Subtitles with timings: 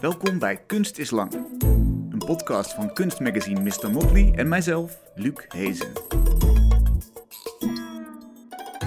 [0.00, 1.32] Welkom bij Kunst is Lang,
[2.10, 3.90] een podcast van kunstmagazine Mr.
[3.90, 5.92] Motley en mijzelf, Luc Hezen.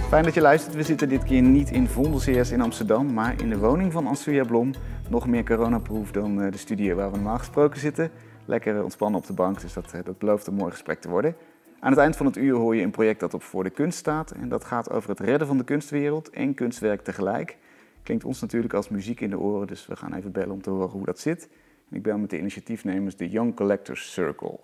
[0.07, 0.75] Fijn dat je luistert.
[0.75, 4.43] We zitten dit keer niet in Vondelseers in Amsterdam, maar in de woning van Ansuya
[4.43, 4.73] Blom.
[5.09, 8.11] Nog meer coronaproof dan eh, de studio waar we normaal gesproken zitten.
[8.45, 11.35] Lekker ontspannen op de bank, dus dat, eh, dat belooft een mooi gesprek te worden.
[11.79, 13.97] Aan het eind van het uur hoor je een project dat op Voor de Kunst
[13.97, 14.31] staat.
[14.31, 17.57] En dat gaat over het redden van de kunstwereld en kunstwerk tegelijk.
[18.03, 20.69] Klinkt ons natuurlijk als muziek in de oren, dus we gaan even bellen om te
[20.69, 21.49] horen hoe dat zit.
[21.89, 24.59] En ik bel met de initiatiefnemers de Young Collectors Circle.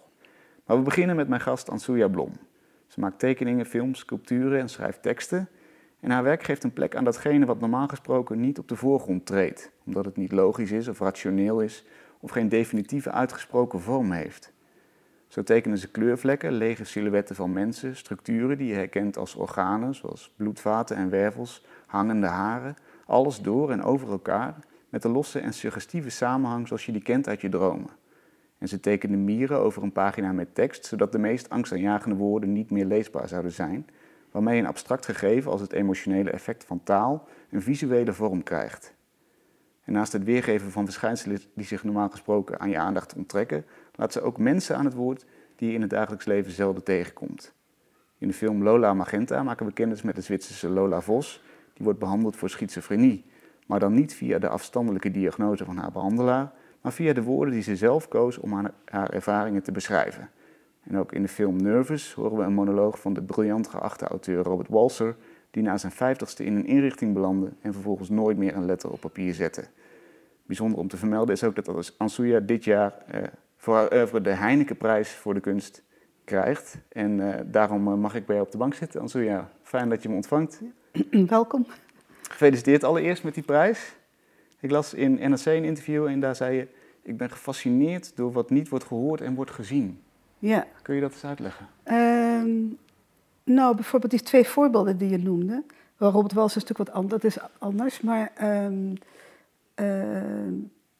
[0.65, 2.31] Maar we beginnen met mijn gast Ansuya Blom.
[2.87, 5.49] Ze maakt tekeningen, films, sculpturen en schrijft teksten.
[5.99, 9.25] En haar werk geeft een plek aan datgene wat normaal gesproken niet op de voorgrond
[9.25, 11.85] treedt, omdat het niet logisch is of rationeel is
[12.19, 14.51] of geen definitieve uitgesproken vorm heeft.
[15.27, 20.33] Zo tekenen ze kleurvlekken, lege silhouetten van mensen, structuren die je herkent als organen, zoals
[20.35, 22.75] bloedvaten en wervels, hangende haren,
[23.09, 24.55] alles door en over elkaar,
[24.89, 27.89] met de losse en suggestieve samenhang zoals je die kent uit je dromen.
[28.57, 32.71] En ze tekenen mieren over een pagina met tekst, zodat de meest angstaanjagende woorden niet
[32.71, 33.87] meer leesbaar zouden zijn,
[34.31, 38.93] waarmee een abstract gegeven als het emotionele effect van taal een visuele vorm krijgt.
[39.83, 44.13] En naast het weergeven van verschijnselen die zich normaal gesproken aan je aandacht onttrekken, laat
[44.13, 47.53] ze ook mensen aan het woord die je in het dagelijks leven zelden tegenkomt.
[48.17, 51.43] In de film Lola Magenta maken we kennis met de Zwitserse Lola Vos,
[51.79, 53.25] die wordt behandeld voor schizofrenie,
[53.67, 57.63] maar dan niet via de afstandelijke diagnose van haar behandelaar, maar via de woorden die
[57.63, 58.53] ze zelf koos om
[58.85, 60.29] haar, ervaringen te beschrijven.
[60.83, 64.43] En ook in de film Nervous horen we een monoloog van de briljant geachte auteur
[64.43, 65.15] Robert Walser,
[65.51, 68.99] die na zijn vijftigste in een inrichting belandde en vervolgens nooit meer een letter op
[68.99, 69.63] papier zette.
[70.45, 73.23] Bijzonder om te vermelden is ook dat Ansuya dit jaar eh,
[73.55, 75.83] voor haar oeuvre de Heinekenprijs voor de kunst
[76.23, 76.77] krijgt.
[76.89, 79.01] En eh, daarom eh, mag ik bij jou op de bank zitten.
[79.01, 80.61] Ansuya, fijn dat je me ontvangt.
[81.27, 81.65] Welkom.
[82.21, 83.95] Gefeliciteerd allereerst met die prijs.
[84.59, 86.67] Ik las in NRC een interview en daar zei je...
[87.03, 90.01] ik ben gefascineerd door wat niet wordt gehoord en wordt gezien.
[90.39, 90.67] Ja.
[90.81, 91.67] Kun je dat eens uitleggen?
[91.83, 92.57] Ehm,
[93.43, 95.63] nou, bijvoorbeeld die twee voorbeelden die je noemde.
[95.97, 98.01] Robert Wals is natuurlijk wat anders, dat is anders.
[98.01, 98.93] Maar ehm,
[99.75, 100.53] ehm,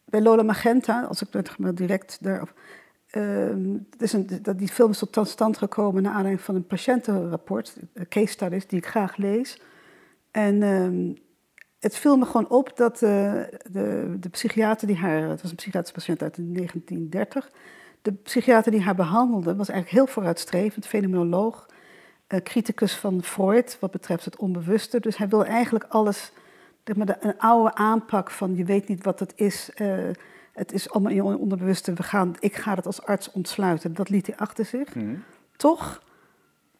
[0.06, 2.54] bij Lola Magenta, als ik het maar direct daarop...
[3.16, 7.76] Um, is een, die film is tot stand gekomen naar aanleiding van een patiëntenrapport,
[8.10, 9.62] case studies, die ik graag lees.
[10.32, 11.18] En um,
[11.80, 13.34] het viel me gewoon op dat uh,
[13.72, 17.52] de, de psychiater die haar, het was een psychiatrische patiënt uit 1930,
[18.02, 21.68] de psychiater die haar behandelde was eigenlijk heel vooruitstrevend, fenomenoloog,
[22.28, 25.00] uh, criticus van Freud wat betreft het onbewuste.
[25.00, 26.32] Dus hij wil eigenlijk alles,
[26.84, 30.10] de, een oude aanpak van je weet niet wat het is, uh,
[30.54, 34.10] het is allemaal in je onderbewuste, we gaan, ik ga het als arts ontsluiten, dat
[34.10, 34.96] liet hij achter zich.
[34.96, 35.24] Mm.
[35.56, 36.02] Toch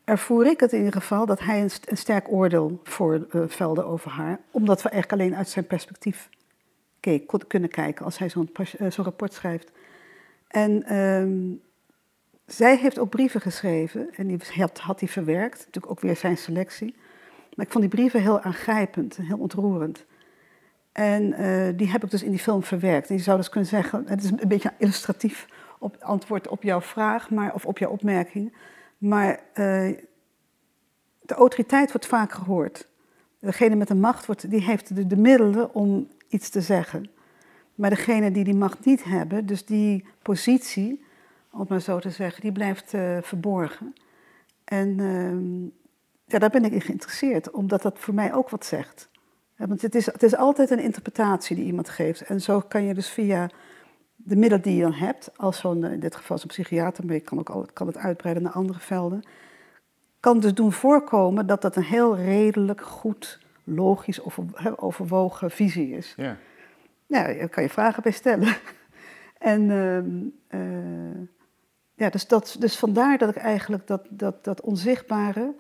[0.10, 4.40] ervoer ik het in ieder geval dat hij een, sterk oordeel voorvelde uh, over haar,
[4.52, 6.30] omdat we eigenlijk alleen uit zijn perspectief
[7.48, 8.50] kunnen kijken als hij zo'n
[8.80, 9.72] uh, zo rapport schrijft.
[10.48, 11.62] En um,
[12.46, 14.40] zij heeft ook brieven geschreven en die
[14.82, 16.96] had, hij verwerkt, natuurlijk ook weer zijn selectie.
[17.56, 20.06] Maar ik vond die brieven heel aangrijpend en heel ontroerend.
[20.92, 23.10] En uh, die heb ik dus in die film verwerkt.
[23.10, 25.48] En je zou dus kunnen zeggen, het is een beetje illustratief
[25.80, 28.54] op antwoord op jouw vraag, maar, of op jouw opmerking.
[29.00, 29.98] Maar uh,
[31.22, 32.88] de autoriteit wordt vaak gehoord.
[33.40, 37.10] Degene met de macht wordt, die heeft de, de, middelen om iets te zeggen.
[37.76, 41.04] Maar degene die die macht niet hebben, dus die positie,
[41.52, 43.94] om het maar zo te zeggen, die blijft uh, verborgen.
[44.64, 45.72] En uh,
[46.26, 49.10] ja, daar ben ik in geïnteresseerd, omdat dat voor mij ook wat zegt.
[49.56, 52.22] Want het is, het is altijd een interpretatie die iemand geeft.
[52.22, 53.50] En zo kan je dus via
[54.30, 57.22] de middelen die je dan hebt, als zo'n, in dit geval zo'n psychiater, maar je
[57.22, 59.24] kan, ook al, kan het uitbreiden naar andere velden,
[60.20, 64.40] kan dus doen voorkomen dat dat een heel redelijk, goed, logisch of
[64.76, 66.14] overwogen visie is.
[66.18, 66.38] Ja.
[67.08, 68.56] Nou, daar kan je vragen bij stellen.
[69.54, 71.28] en uh, uh,
[71.96, 75.54] ja, dus, dat, dus vandaar dat ik eigenlijk dat, dat, dat onzichtbare,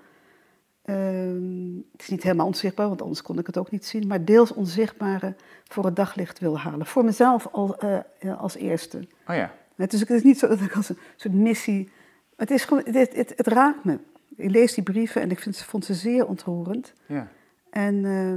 [0.90, 4.26] uh, het is niet helemaal onzichtbaar, want anders kon ik het ook niet zien, maar
[4.26, 6.86] deels onzichtbare voor het daglicht wil halen.
[6.86, 8.97] Voor mezelf al, uh, als eerste.
[9.28, 9.53] Oh ja.
[9.76, 11.90] Dus het is niet zo dat ik als een soort missie.
[12.36, 14.00] Het, is gewoon, het, het, het raakt me.
[14.36, 16.94] Ik lees die brieven en ik vind, vond ze zeer ontroerend.
[17.06, 17.28] Ja.
[17.70, 18.32] En, uh,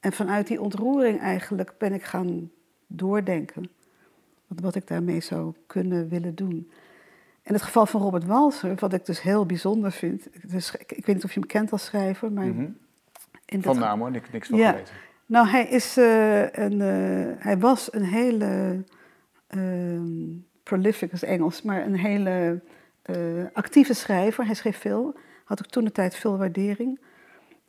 [0.00, 2.50] en vanuit die ontroering eigenlijk ben ik gaan
[2.86, 3.70] doordenken.
[4.46, 6.70] Wat, wat ik daarmee zou kunnen willen doen.
[7.48, 10.28] In het geval van Robert Walser, wat ik dus heel bijzonder vind.
[10.50, 12.44] Dus, ik, ik weet niet of je hem kent als schrijver, maar.
[12.44, 12.76] Mm
[13.46, 13.62] -hmm.
[13.62, 14.70] van naam hoor, niks, niks van ja.
[14.70, 14.94] geweten.
[15.26, 18.82] Nou, hij, is, uh, een, uh, hij was een hele.
[19.50, 20.00] Uh,
[20.62, 22.60] prolific is Engels, maar een hele
[23.52, 24.44] actieve schrijver.
[24.44, 27.00] Hij schreef veel had ik toen de tijd veel waardering.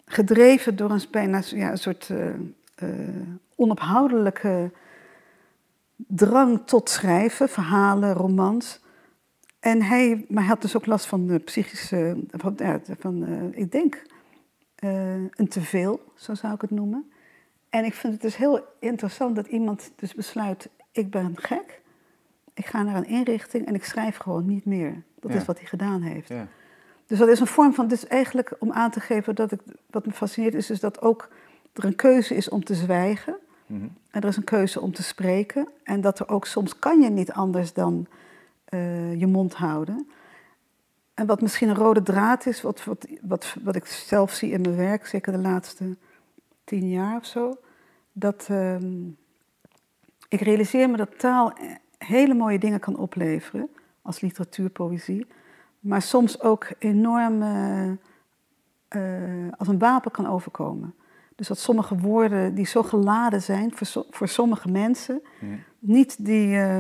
[0.06, 2.12] Gedreven door een bijna ja, een soort
[3.56, 4.72] onophoudelijke
[5.96, 8.80] drang tot schrijven, verhalen, romans.
[9.60, 12.58] En hij, maar hij had dus ook last van de psychische, van,
[13.00, 14.02] van uh, ik denk,
[14.84, 17.12] uh, een teveel, zo zou ik het noemen.
[17.70, 21.82] En ik vind het dus heel interessant dat iemand dus besluit, ik ben gek,
[22.54, 25.04] ik ga naar een inrichting en ik schrijf gewoon niet meer.
[25.20, 26.28] Dat is wat hij gedaan heeft.
[26.28, 26.48] Ja.
[27.06, 29.60] Dus dat is een vorm van, dus eigenlijk om aan te geven dat ik,
[29.90, 31.30] wat me fascineert is, is dat ook
[31.74, 33.38] er een keuze is om te zwijgen.
[33.66, 33.88] Mhm.
[34.12, 35.68] En er is een keuze om te spreken.
[35.84, 38.08] En dat er ook soms kan je niet anders dan
[38.70, 40.10] uh, je mond houden.
[41.14, 44.62] En wat misschien een rode draad is, wat, wat, wat, wat ik zelf zie in
[44.62, 45.98] mijn werk, zeker de laatste
[46.64, 47.58] tien jaar of zo,
[48.12, 48.76] dat uh,
[50.28, 51.54] ik realiseer me dat taal
[51.98, 53.70] hele mooie dingen kan opleveren,
[54.02, 55.28] als literatuur, poëzie,
[55.80, 57.92] maar soms ook enorm uh,
[59.58, 60.94] als een wapen kan overkomen.
[61.36, 65.22] Dus dat sommige woorden die zo geladen zijn voor, voor sommige mensen,
[65.80, 66.80] niet die, uh,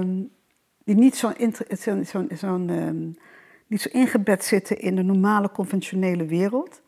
[0.89, 1.31] die niet zo,
[1.79, 3.15] zo, zo, zo um,
[3.67, 6.81] niet zo ingebed zitten in de normale conventionele wereld,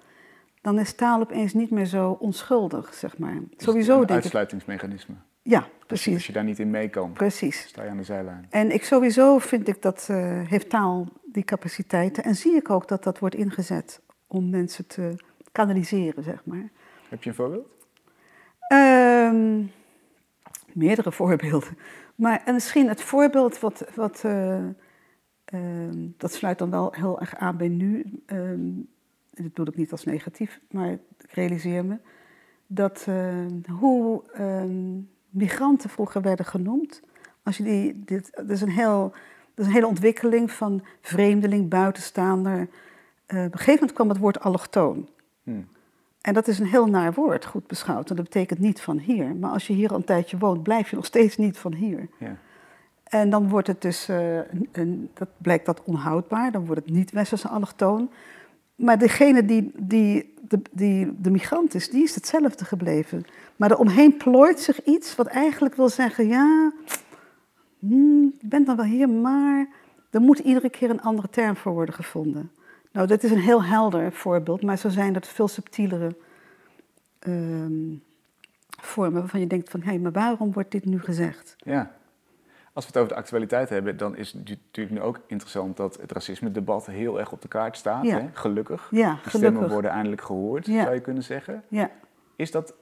[0.61, 3.33] dan is taal opeens niet meer zo onschuldig, zeg maar.
[3.33, 5.15] Dus Sowieso een denk uitsluitingsmechanisme.
[5.41, 6.13] Ja, precies.
[6.13, 7.61] Als je, daar niet in mee kan, precies.
[7.61, 8.47] sta je aan de zijlijn.
[8.49, 12.23] En ik sowieso vind ik dat uh, heeft taal die capaciteiten.
[12.23, 15.15] En zie ik ook dat dat wordt ingezet om mensen te
[15.51, 16.69] kanaliseren, zeg maar.
[17.09, 17.67] Heb je een voorbeeld?
[18.73, 19.71] Um,
[20.73, 21.77] meerdere voorbeelden.
[22.21, 24.65] Maar en misschien het voorbeeld wat, wat uh,
[25.53, 28.21] um, dat sluit dan wel heel erg aan bij nu.
[28.25, 28.87] Um,
[29.31, 31.97] dat bedoel ik niet als negatief, maar ik realiseer me
[32.67, 33.45] dat uh,
[33.79, 34.23] hoe
[35.29, 37.01] migranten vroeger werden genoemd.
[37.43, 39.09] Als je die, dit, dat, is een heel,
[39.53, 42.59] dat is een hele ontwikkeling van vreemdeling, buitenstaander.
[42.59, 42.65] Uh,
[43.45, 45.09] op een gegeven moment kwam het woord allochtoon.
[45.43, 45.67] Hmm.
[46.21, 48.09] En dat is een heel naar woord, goed beschouwd.
[48.09, 49.35] En dat betekent niet van hier.
[49.35, 52.07] Maar als je hier een tijdje woont, blijf je nog steeds niet van hier.
[52.17, 52.37] Ja.
[53.03, 54.39] En dan wordt het dus, uh,
[54.71, 56.51] een, dat blijkt dat onhoudbaar.
[56.51, 58.09] Dan wordt het niet westerse allochtoon.
[58.75, 63.25] Maar degene die, die, de, die de migrant is, die is hetzelfde gebleven.
[63.55, 66.71] Maar eromheen plooit zich iets wat eigenlijk wil zeggen: ja,
[67.79, 69.67] hmm, je bent dan wel hier, maar
[70.09, 72.51] er moet iedere keer een andere term voor worden gevonden.
[72.91, 76.15] Nou, dit is een heel helder voorbeeld, maar zo zijn dat veel subtielere
[77.27, 77.97] uh,
[78.81, 81.55] vormen waarvan je denkt: van hé, hey, maar waarom wordt dit nu gezegd?
[81.57, 81.91] Ja.
[82.73, 85.97] Als we het over de actualiteit hebben, dan is het natuurlijk nu ook interessant dat
[86.01, 88.07] het racisme-debat heel erg op de kaart staat.
[88.07, 88.27] Hè?
[88.33, 88.87] Gelukkig.
[88.91, 91.63] Ja, de stemmen worden eindelijk gehoord, zou je kunnen zeggen.
[91.67, 91.91] Ja.
[92.35, 92.73] Is dat,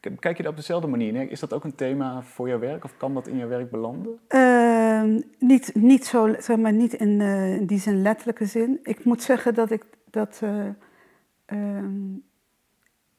[0.00, 1.30] kijk je dat op dezelfde manier?
[1.30, 4.18] Is dat ook een thema voor jouw werk of kan dat in jouw werk belanden?
[4.28, 8.78] Uh, niet, niet, zo, zeg maar, niet in, uh, in, die zin letterlijke zin.
[8.82, 10.40] Ik moet zeggen dat ik dat.
[10.44, 10.68] Uh,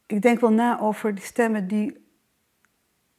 [0.06, 2.06] ik denk wel na over die stemmen die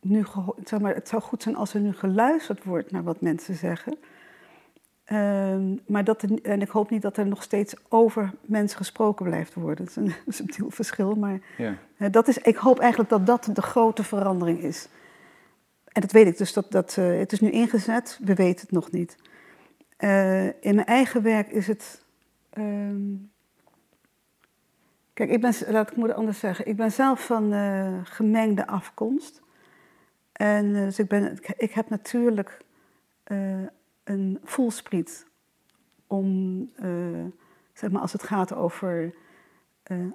[0.00, 0.24] nu,
[0.64, 3.98] zeg maar, het zou goed zijn als er nu geluisterd wordt naar wat mensen zeggen.
[5.08, 9.54] Ehm, maar dat en ik hoop niet dat er nog steeds over mensen gesproken blijft
[9.54, 9.84] worden.
[9.84, 12.08] Dat is een subtiel verschil, maar ja.
[12.08, 14.88] dat is, ik hoop eigenlijk dat dat de grote verandering is.
[15.84, 18.70] En dat weet ik dus, dat, dat, uh, het is nu ingezet, we weten het
[18.70, 19.16] nog niet.
[19.98, 22.02] Uh, in mijn eigen werk is het...
[22.58, 23.30] Um,
[25.14, 26.66] kijk, ik ben, laat ik het anders zeggen.
[26.66, 27.52] Ik ben zelf van
[28.04, 29.42] gemengde afkomst.
[30.32, 32.58] En dus ik, ben, ik heb natuurlijk
[33.32, 33.66] uh,
[34.08, 35.26] een voelspriet
[36.06, 37.24] om, uh,
[37.72, 39.14] zeg maar als het gaat over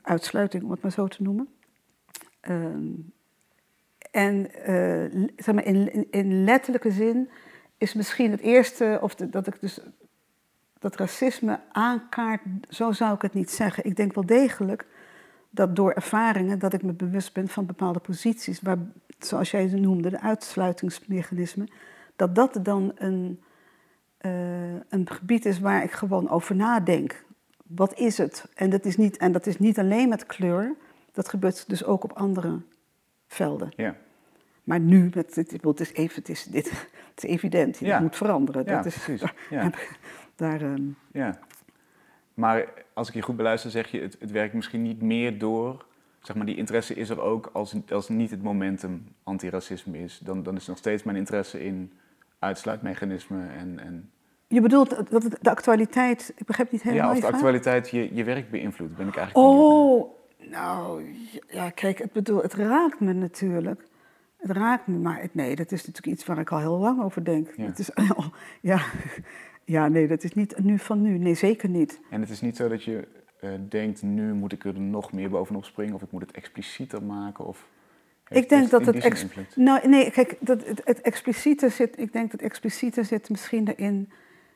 [0.01, 1.47] uitsluiting, om het maar zo te noemen.
[2.49, 3.13] Um,
[4.11, 4.49] en
[5.35, 7.29] zeg maar in, in, letterlijke zin
[7.77, 9.79] is misschien het eerste, of dat ik dus
[10.79, 13.85] dat racisme aankaart, zo zou ik het niet zeggen.
[13.85, 14.85] Ik denk wel degelijk
[15.49, 18.77] dat door ervaringen dat ik me bewust ben van bepaalde posities, waar,
[19.19, 21.69] zoals jij ze noemde, de uitsluitingsmechanismen,
[22.15, 23.41] dat dat dan een,
[24.89, 27.25] een gebied is waar ik gewoon over nadenk.
[27.67, 28.45] Wat is het?
[28.55, 30.75] En dat is niet, en dat is niet alleen met kleur,
[31.11, 32.61] dat gebeurt dus ook op andere
[33.27, 33.71] velden.
[33.75, 33.95] Ja.
[34.63, 36.69] Maar nu, met, het, het, is, even, het, is, dit,
[37.13, 38.63] het is evident, het moet veranderen.
[38.65, 39.33] Ja, dat is, precies.
[39.49, 39.71] Ja.
[40.35, 41.39] daar, um, ja.
[42.33, 45.85] Maar als ik je goed beluister, zeg je, het, het werkt misschien niet meer door.
[46.19, 50.19] Zeg maar, die interesse is er ook als, als niet het momentum antiracisme is.
[50.23, 51.91] Dan, dan is nog steeds mijn interesse in
[52.43, 54.11] uitsluitmechanismen en, en
[54.47, 57.09] je bedoelt dat de actualiteit, ik begrijp niet helemaal.
[57.09, 59.47] Ja, of de actualiteit je, je werk beïnvloedt, ben ik eigenlijk.
[59.47, 61.05] Oh, nou
[61.47, 63.85] ja, kijk, het, bedoel, het raakt me natuurlijk.
[64.37, 67.03] Het raakt me, maar het, nee, dat is natuurlijk iets waar ik al heel lang
[67.03, 67.53] over denk.
[67.55, 67.65] Ja.
[67.65, 67.89] Het is,
[68.71, 68.81] ja,
[69.65, 71.17] ja, nee, dat is niet nu van nu.
[71.17, 72.01] Nee, zeker niet.
[72.09, 73.07] En het is niet zo dat je
[73.41, 77.03] uh, denkt, nu moet ik er nog meer bovenop springen of ik moet het explicieter
[77.03, 77.45] maken?
[77.45, 77.67] Of
[78.33, 79.25] Ik denk dat het ex-.
[79.55, 84.11] Nou, nee, kijk, dat, het, het expliciete zit, ik denk dat expliciete zit misschien erin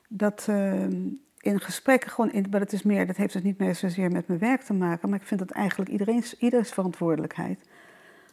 [0.08, 1.08] dat ehm,
[1.40, 4.28] in gesprekken gewoon, in, maar dat is meer, dat heeft dus niet meer zozeer met
[4.28, 7.70] mijn werk te maken, maar ik vind dat eigenlijk iedereen's, ieders verantwoordelijkheid.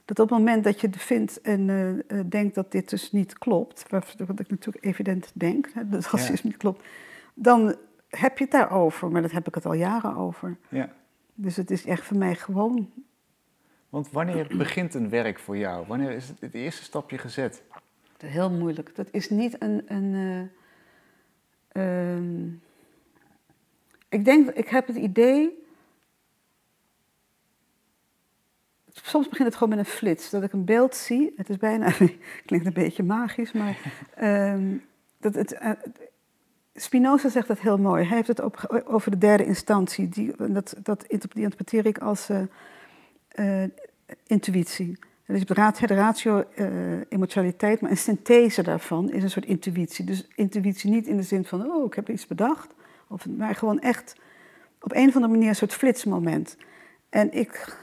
[0.04, 3.38] Dat op het moment dat je vindt en eh, eh, denkt dat dit dus niet
[3.38, 6.84] klopt, wat wat ik natuurlijk evident denk, hè, dat racisme niet klopt,
[7.34, 7.74] dan
[8.08, 10.56] heb je het daarover, maar dat heb ik het al jaren over.
[10.68, 10.92] Ja.
[11.34, 12.90] Dus het is echt voor mij gewoon
[13.94, 15.86] Want wanneer begint een werk voor jou?
[15.86, 17.62] Wanneer is het, eerste stapje gezet?
[18.16, 18.96] Dat heel moeilijk.
[18.96, 19.84] Dat is niet een.
[19.86, 20.50] een
[21.68, 22.46] eh, ehm,
[24.08, 25.64] ik denk, ik heb het idee.
[28.92, 30.30] Soms begint het gewoon met een flits.
[30.30, 31.32] Dat ik een beeld zie.
[31.36, 31.92] Het is bijna.
[32.46, 33.78] klinkt een beetje magisch, maar.
[34.14, 34.76] ehm,
[35.18, 35.70] dat het, eh,
[36.74, 38.04] Spinoza zegt dat heel mooi.
[38.04, 38.42] Hij heeft het
[38.86, 40.08] over de derde instantie.
[40.08, 42.28] Die, dat, dat, interpreteer ik als
[43.34, 43.64] eh,
[44.26, 44.98] intuïtie.
[45.26, 46.66] Dus raad- de ratio, eh,
[47.08, 50.04] emotionaliteit, maar een synthese daarvan is een soort intuïtie.
[50.04, 52.74] Dus intuïtie niet in de zin van, oh, ik heb iets bedacht,
[53.08, 54.16] of, maar gewoon echt
[54.80, 56.56] op een of andere manier een soort flitsmoment.
[57.08, 57.76] En ik,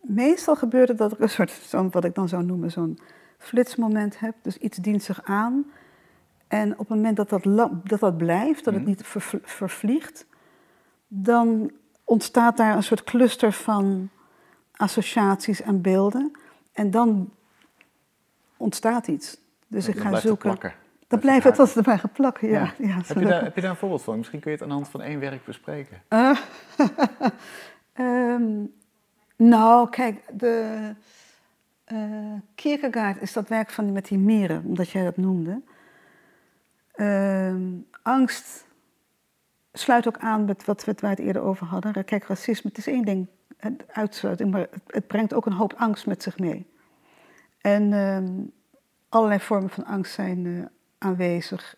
[0.00, 2.98] meestal gebeurt het dat ik een soort, zo'n, wat ik dan zou noemen, zo'n
[3.38, 4.34] flitsmoment heb.
[4.42, 5.64] Dus iets dient zich aan.
[6.48, 8.90] En op het moment dat dat, dat, dat blijft, dat het Mhm.
[8.90, 10.26] niet verv- vervliegt,
[11.08, 11.70] dan
[12.04, 14.08] ontstaat daar een soort cluster van
[14.80, 16.32] associaties en beelden.
[16.72, 17.30] En dan
[18.56, 19.38] ontstaat iets.
[19.66, 20.58] Dus ik ga zoeken.
[21.08, 22.48] Dan Blijft het als het erbij geplakken.
[22.48, 22.72] Ja.
[22.78, 22.86] Ja.
[22.86, 23.00] Ja.
[23.06, 24.16] Heb, je daar, heb je daar een voorbeeld van?
[24.16, 26.02] Misschien kun je het aan de hand van één werk bespreken.
[26.08, 26.38] Eh,
[27.92, 28.64] ehm,
[29.36, 30.94] nou, kijk, de
[31.84, 31.98] eh
[32.54, 35.62] Kierkegaard is dat werk van met die mieren, omdat jij dat noemde.
[36.92, 37.62] Ehm,
[38.02, 38.66] angst
[39.72, 42.04] sluit ook aan met wat we het waar het eerder over hadden.
[42.04, 43.26] Kijk, racisme, het is één ding,
[43.86, 46.66] uitsluiting, maar het, brengt ook een hoop angst met zich mee.
[47.60, 48.32] En ehm,
[49.08, 50.64] allerlei vormen van angst zijn eh,
[50.98, 51.74] aanwezig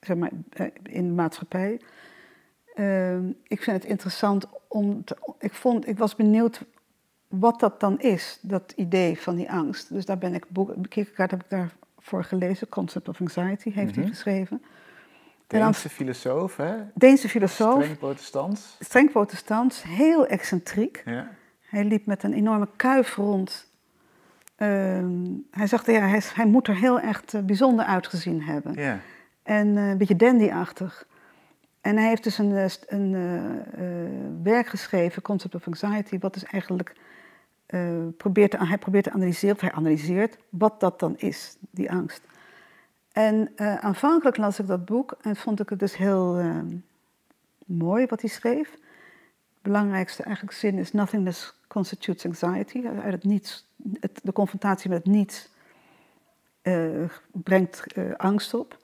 [0.00, 1.80] zeg maar, eh, in de maatschappij.
[2.74, 6.64] Ehm, ik vind het interessant om te, ik, vond, ik was benieuwd
[7.28, 9.88] wat dat dan is, dat idee van die angst.
[9.92, 14.00] Dus daar ben ik, boek- Kierkegaard heb ik daarvoor gelezen, Concept of Anxiety heeft Mhm.
[14.00, 14.62] hij geschreven.
[15.46, 16.74] Deense filosoof, hè?
[16.94, 18.76] Deense filosoof, Streng protestants.
[18.80, 21.02] streng protestants, heel excentriek.
[21.04, 21.28] Ja.
[21.60, 23.72] Hij liep met een enorme kuif rond.
[24.56, 28.72] Ehm, hij zag, ja, hij, hij moet er heel echt eh, bijzonder uitgezien hebben.
[28.74, 28.98] ja.
[29.42, 31.06] En eh, een beetje dandy-achtig.
[31.80, 36.92] En hij heeft dus een, eh, een werk geschreven, Concept of Anxiety, wat dus eigenlijk
[38.16, 42.20] probeert hij probeert te analyseren, of hij analyseert wat dat dan is, die angst.
[43.14, 46.58] En eh, aanvankelijk las ik dat boek en vond ik het dus heel eh,
[47.66, 48.70] mooi wat hij schreef.
[48.70, 52.86] Het belangrijkste eigenlijk zin is nothingness constitutes anxiety.
[52.86, 53.66] Uit het niets,
[54.00, 55.48] het, de confrontatie met het niets
[56.62, 58.76] eh, brengt eh, angst op.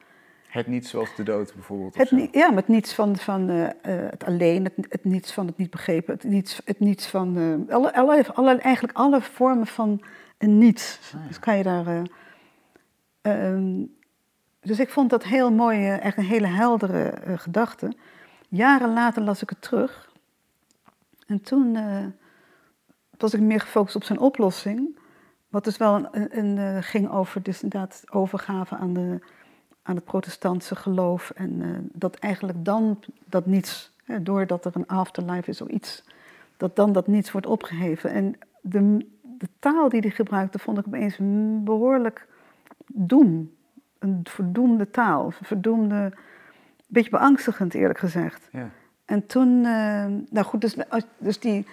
[0.46, 1.96] Het niet zoals de dood bijvoorbeeld.
[1.96, 6.14] Het, ja, met niets van, van het alleen, het, het niets van het niet begrepen,
[6.14, 7.36] het niets, het niets van.
[7.70, 10.02] alle, alle, alle, eigenlijk alle vormen van
[10.38, 10.98] een niets.
[11.14, 11.26] Ah, ja.
[11.26, 11.86] Dus kan je daar.
[11.86, 12.02] eh,
[13.22, 13.82] ehm,
[14.60, 17.92] dus ik vond dat heel mooi, eh, echt een hele heldere eh, gedachte.
[18.48, 20.10] Jaren later las ik het terug.
[21.26, 22.04] En toen eh,
[23.18, 24.98] was ik meer gefocust op zijn oplossing.
[25.48, 29.18] Wat dus wel een, een, ging over dus inderdaad overgave aan de
[29.82, 31.30] aan het protestantse geloof.
[31.30, 36.04] En dat eigenlijk dan dat niets, hè, doordat er een afterlife is of iets,
[36.56, 38.10] dat dan dat niets wordt opgeheven.
[38.10, 41.16] En de, de taal die hij gebruikte vond ik opeens
[41.64, 42.28] behoorlijk
[42.86, 43.54] doem.
[44.00, 46.12] Een verdoemde taal, een verdoemde, een
[46.86, 48.48] beetje beangstigend eerlijk gezegd.
[48.52, 48.70] Ja.
[49.04, 51.66] En toen, eh, nou goed, dus, als- dus die,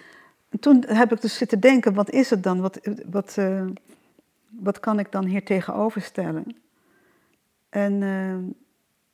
[0.60, 2.60] toen heb ik dus zitten denken, wat is het dan?
[2.60, 2.80] Wat,
[3.10, 3.64] wat, eh,
[4.48, 6.44] wat kan ik dan hier tegenover stellen?
[7.68, 8.54] En eh,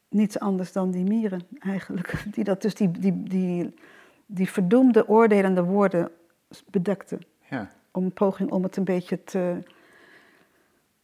[0.09, 2.25] niets anders dan die mieren eigenlijk.
[2.35, 3.75] Die dat dus die, die, die,
[4.26, 6.11] die verdoemde oordelende woorden
[6.71, 7.21] bedekten.
[7.50, 7.71] ja.
[7.90, 9.59] Om een poging om het een beetje te,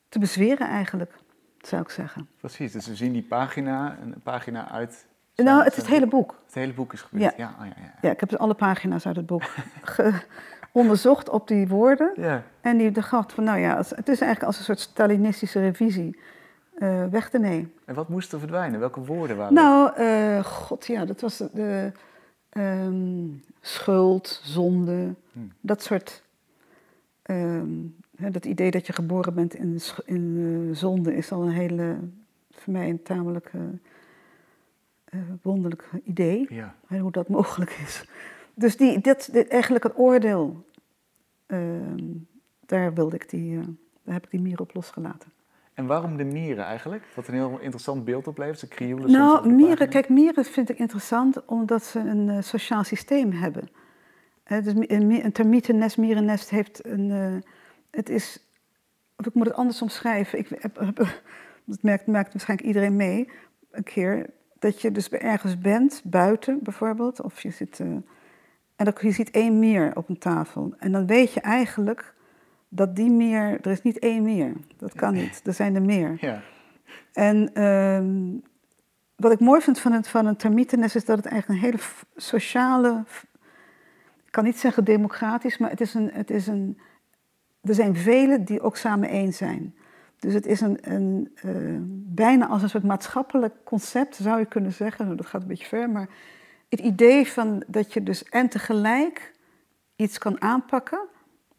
[0.08, 1.14] te bezweren eigenlijk,
[1.66, 2.28] zou ik zeggen.
[2.40, 5.06] Precies, dus we zien die pagina, een pagina uit...
[5.34, 6.40] nou, het, zijn het hele boek.
[6.44, 7.44] Het hele boek is gebeurd, Ja.
[7.44, 7.54] ja.
[7.60, 8.10] oh, ja, ja, ja.
[8.10, 9.42] Ik heb dus alle pagina's uit het boek
[10.72, 12.12] onderzocht op die woorden.
[12.16, 16.18] Ja, En die dacht van, nou ja, het is eigenlijk als een soort Stalinistische revisie.
[16.78, 17.74] eh, weg ermee.
[17.84, 18.80] En wat moest er verdwijnen?
[18.80, 21.92] Welke woorden waren Nou, eh, god ja, dat was de,
[22.50, 23.26] ehm,
[23.60, 25.52] schuld, zonde, Hmm.
[25.60, 26.22] dat soort.
[27.22, 27.68] ehm,
[28.28, 31.98] dat idee dat je geboren bent in, in eh, zonde is al een hele,
[32.50, 33.60] voor mij een tamelijk eh,
[35.04, 36.46] eh, wonderlijk idee.
[36.48, 38.04] Ja, hoe dat mogelijk is.
[38.54, 40.64] Dus die, dit, dit, eigenlijk het oordeel,
[41.46, 42.04] ehm,
[42.66, 43.60] daar, wilde ik die,
[44.02, 45.32] daar heb ik die mieren op losgelaten.
[45.74, 47.04] En waarom de mieren eigenlijk?
[47.14, 51.44] Wat een heel interessant beeld oplevert, ze krioelen Nou, mieren, kijk, mieren vind ik interessant
[51.44, 53.68] omdat ze een uh, sociaal systeem hebben.
[54.46, 57.08] Uh, dus een, een termietennest, mierennest heeft een...
[57.08, 57.36] Uh,
[57.90, 58.44] het is...
[59.16, 60.38] Of ik moet het anders omschrijven.
[60.38, 60.74] Ik heb,
[61.64, 63.30] dat merkt, merkt waarschijnlijk iedereen mee
[63.70, 64.30] een keer.
[64.58, 67.20] Dat je dus ergens bent, buiten bijvoorbeeld.
[67.20, 67.80] Of je zit...
[67.80, 68.04] en
[68.76, 70.74] dan, je ziet één mier op een tafel.
[70.78, 72.14] En dan weet je eigenlijk
[72.68, 74.52] dat die meer, er is niet één meer.
[74.76, 75.40] Dat kan niet.
[75.44, 76.16] Er zijn er meer.
[76.20, 76.42] Ja.
[77.12, 78.38] En ehm,
[79.16, 81.82] wat ik mooi vind van, het, van een termietennest is dat het eigenlijk een hele
[82.16, 83.04] sociale,
[84.24, 86.78] ik kan niet zeggen democratisch, maar het is een, het is een,
[87.62, 89.74] er zijn velen die ook samen één zijn.
[90.18, 91.78] Dus het is een, een uh,
[92.14, 95.16] bijna als een soort maatschappelijk concept, zou je kunnen zeggen.
[95.16, 96.08] Dat gaat een beetje ver, maar
[96.68, 99.32] het idee van dat je dus en tegelijk
[99.96, 101.00] iets kan aanpakken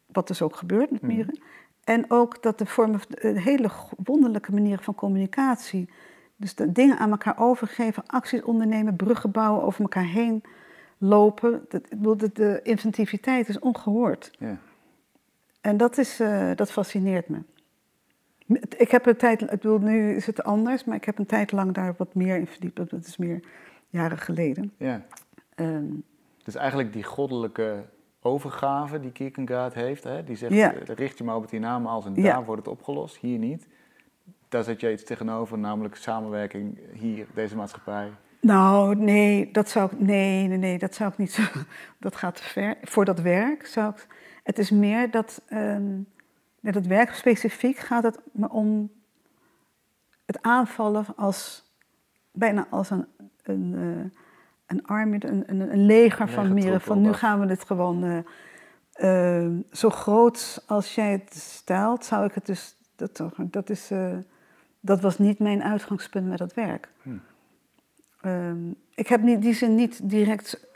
[0.05, 1.39] wat dus ook gebeurt met mieren.
[1.84, 3.70] En ook dat de vormen, een hele
[4.03, 5.89] wonderlijke manieren van communicatie.
[6.36, 10.43] Dus de dingen aan elkaar overgeven, acties ondernemen, bruggen bouwen, over elkaar heen
[10.98, 11.65] lopen.
[11.70, 11.81] De,
[12.15, 14.31] de, de inventiviteit is ongehoord.
[14.39, 14.58] Ja.
[15.62, 17.39] En dat, is, uh, dat fascineert me.
[18.77, 21.51] Ik heb een tijd, ik bedoel, nu is het anders, maar ik heb een tijd
[21.51, 22.75] lang daar wat meer in verdiept.
[22.75, 23.44] Dat is meer
[23.89, 24.74] jaren geleden.
[24.77, 25.06] Ja.
[25.56, 26.03] Um,
[26.44, 27.84] dus eigenlijk die goddelijke
[28.22, 30.03] overgave die Kierkegaard heeft.
[30.03, 30.24] Hè?
[30.24, 30.74] Die zegt, ja.
[30.74, 32.22] uh, richt je maar op het hiernamaals en Ja.
[32.22, 33.68] daar wordt het opgelost, hier niet.
[34.50, 38.12] Daar zet je iets tegenover, namelijk samenwerking hier, deze maatschappij.
[38.41, 41.41] Nou, nee, dat zou ik, nee, nee, nee, dat zou ik niet zo,
[42.00, 42.77] dat gaat te ver.
[42.82, 44.08] Voor dat werk zou ik,
[44.43, 46.00] het is meer dat, ehm
[46.60, 48.91] met het werk specifiek gaat het me om
[50.25, 51.63] het aanvallen als,
[52.31, 53.05] bijna als een,
[53.43, 54.19] een, eh,
[54.65, 56.81] een army, een, een, een leger van mieren.
[56.81, 62.25] Van nu gaan we het gewoon eh, eh, zo groot als jij het stelt, zou
[62.25, 64.17] ik het dus, dat, toch- dat is, eh,
[64.79, 66.89] dat was niet mijn uitgangspunt met dat werk.
[67.01, 67.10] Hm.
[68.21, 70.67] Ehm, ik heb niet, die zin niet direct.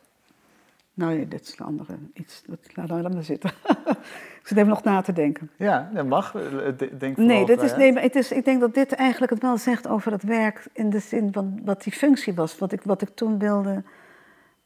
[0.97, 2.43] Nou, ja, dit is een andere iets.
[2.47, 3.49] Dat, nou, laat maar zitten.
[4.41, 5.49] ik zit even nog na te denken.
[5.58, 6.31] Ja, dat mag.
[6.31, 9.41] De- Denk Nee, dit is, nee maar het is, ik denk dat dit eigenlijk het
[9.41, 10.67] wel zegt over het werk.
[10.73, 12.58] In de zin van wat die functie was.
[12.58, 13.84] Wat ik, wat ik toen wilde.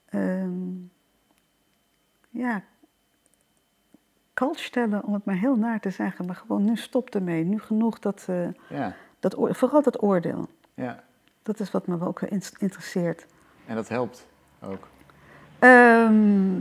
[0.10, 0.52] ehm,
[2.30, 2.64] ja.
[4.34, 6.26] Kalt stellen, om het maar heel naar te zeggen.
[6.26, 7.44] Maar gewoon nu stopt ermee.
[7.44, 8.26] Nu genoeg dat.
[8.28, 10.48] eh, Ja, dat oor- vooral dat oordeel.
[10.74, 11.04] ja.
[11.44, 13.26] Dat is wat me ook in- interesseert.
[13.66, 14.28] En dat helpt
[14.62, 14.88] ook.
[15.60, 16.60] Ehm,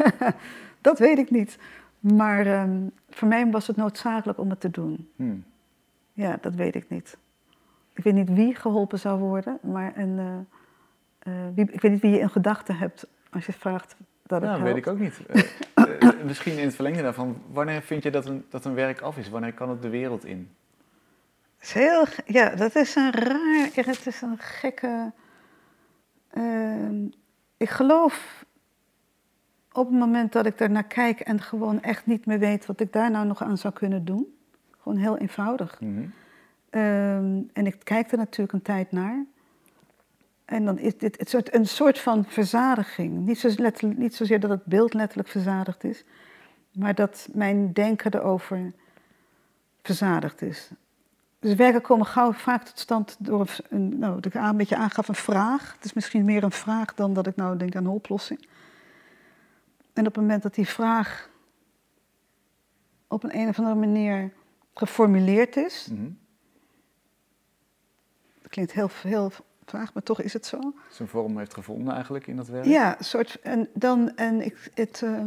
[0.80, 1.58] dat weet ik niet.
[2.00, 5.10] Maar ehm, voor mij was het noodzakelijk om het te doen.
[5.16, 5.36] Hm.
[6.12, 7.16] Ja, dat weet ik niet.
[7.94, 10.38] Ik weet niet wie geholpen zou worden, maar een, eh,
[11.32, 14.50] eh, wie, ik weet niet wie je in gedachten hebt als je vraagt dat het
[14.50, 14.64] Ja, dat helpt.
[14.64, 15.20] weet ik ook niet.
[15.76, 19.16] Eh, misschien in het verlengde daarvan, wanneer vind je dat een, dat een werk af
[19.16, 19.28] is?
[19.28, 20.50] Wanneer kan het de wereld in?
[21.60, 25.12] Is heel, ja, dat is een raar, het is een gekke.
[27.56, 28.44] Ik geloof
[29.72, 32.80] op het moment dat ik er naar kijk en gewoon echt niet meer weet wat
[32.80, 34.36] ik daar nou nog aan zou kunnen doen.
[34.78, 35.80] Gewoon heel eenvoudig.
[35.80, 36.06] Mhm.
[36.70, 39.24] Ehm, en ik kijk er natuurlijk een tijd naar.
[40.44, 43.26] En dan is dit het soort, een soort van verzadiging.
[43.26, 46.04] Niet, zo letterlijk, niet zozeer dat het beeld letterlijk verzadigd is,
[46.72, 48.72] maar dat mijn denken erover
[49.82, 50.70] verzadigd is.
[51.46, 55.08] Dus werken komen gauw vaak tot stand door een, nou, wat ik een beetje aangaf,
[55.08, 55.72] een vraag.
[55.74, 58.48] Het is misschien meer een vraag dan dat ik nou denk aan een oplossing.
[59.92, 61.28] En op het moment dat die vraag
[63.08, 64.32] op een, een of andere manier
[64.74, 66.10] geformuleerd is, Mhm.
[68.42, 69.32] dat klinkt heel, heel
[69.64, 70.74] vaag, maar toch is het zo.
[70.90, 72.64] Zijn vorm heeft gevonden eigenlijk in dat werk.
[72.64, 75.20] Ja, een soort, en dan, en ik, het, eh,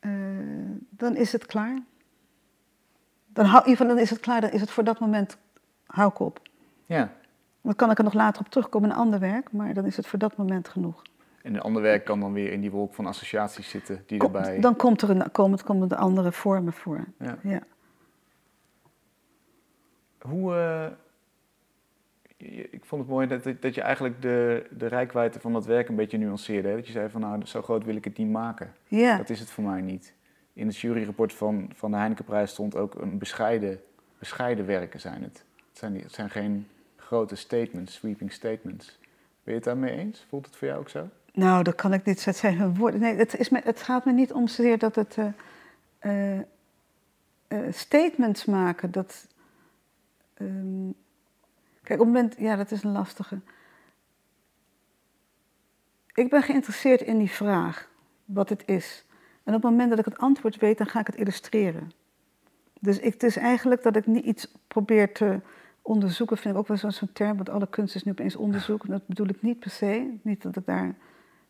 [0.00, 1.78] eh, dan is het klaar.
[3.34, 5.36] Dan, hou, dan is het klaar, dan is het voor dat moment,
[5.86, 6.40] hou ik op.
[6.86, 7.12] Ja.
[7.60, 9.96] Dan kan ik er nog later op terugkomen in een ander werk, maar dan is
[9.96, 11.02] het voor dat moment genoeg.
[11.42, 14.60] En een ander werk kan dan weer in die wolk van associaties zitten die erbij...
[14.60, 17.04] dan komt er een, komen, komen er andere vormen voor.
[17.18, 17.38] Ja.
[17.42, 17.60] Ja.
[20.18, 20.54] Hoe...
[20.54, 20.86] eh,
[22.70, 25.96] ik vond het mooi dat, dat je eigenlijk de, de rijkwijde van dat werk een
[25.96, 26.68] beetje nuanceerde.
[26.68, 26.74] Hè?
[26.74, 28.74] Dat je zei van nou, zo groot wil ik het niet maken.
[28.86, 29.16] Ja.
[29.16, 30.14] Dat is het voor mij niet.
[30.54, 33.80] In het juryrapport van, van de Heinekenprijs stond ook een bescheiden,
[34.18, 35.44] bescheiden werken zijn het.
[35.68, 38.98] Het zijn, het zijn geen grote statements, sweeping statements.
[39.44, 40.26] Ben je het daarmee eens?
[40.28, 41.08] Voelt het voor jou ook zo?
[41.32, 42.24] Nou, dat kan ik niet.
[42.24, 43.00] Het zijn woorden.
[43.00, 45.28] Nee, het, is het gaat me niet om zozeer dat het eh,
[45.98, 46.38] eh,
[47.48, 48.90] eh, statements maken.
[48.90, 49.26] Dat,
[50.34, 50.90] ehm,
[51.82, 53.40] kijk, op het moment, ja, dat is een lastige.
[56.14, 57.88] Ik ben geïnteresseerd in die vraag,
[58.24, 59.04] wat het is.
[59.44, 61.92] En op het moment dat ik het antwoord weet, dan ga ik het illustreren.
[62.80, 65.40] Dus ik, het is eigenlijk dat ik niet iets probeer te
[65.82, 68.86] onderzoeken, vind ik ook wel zo'n term, want alle kunst is nu opeens onderzoek.
[68.86, 70.94] Dat bedoel ik niet per se, niet dat ik daar...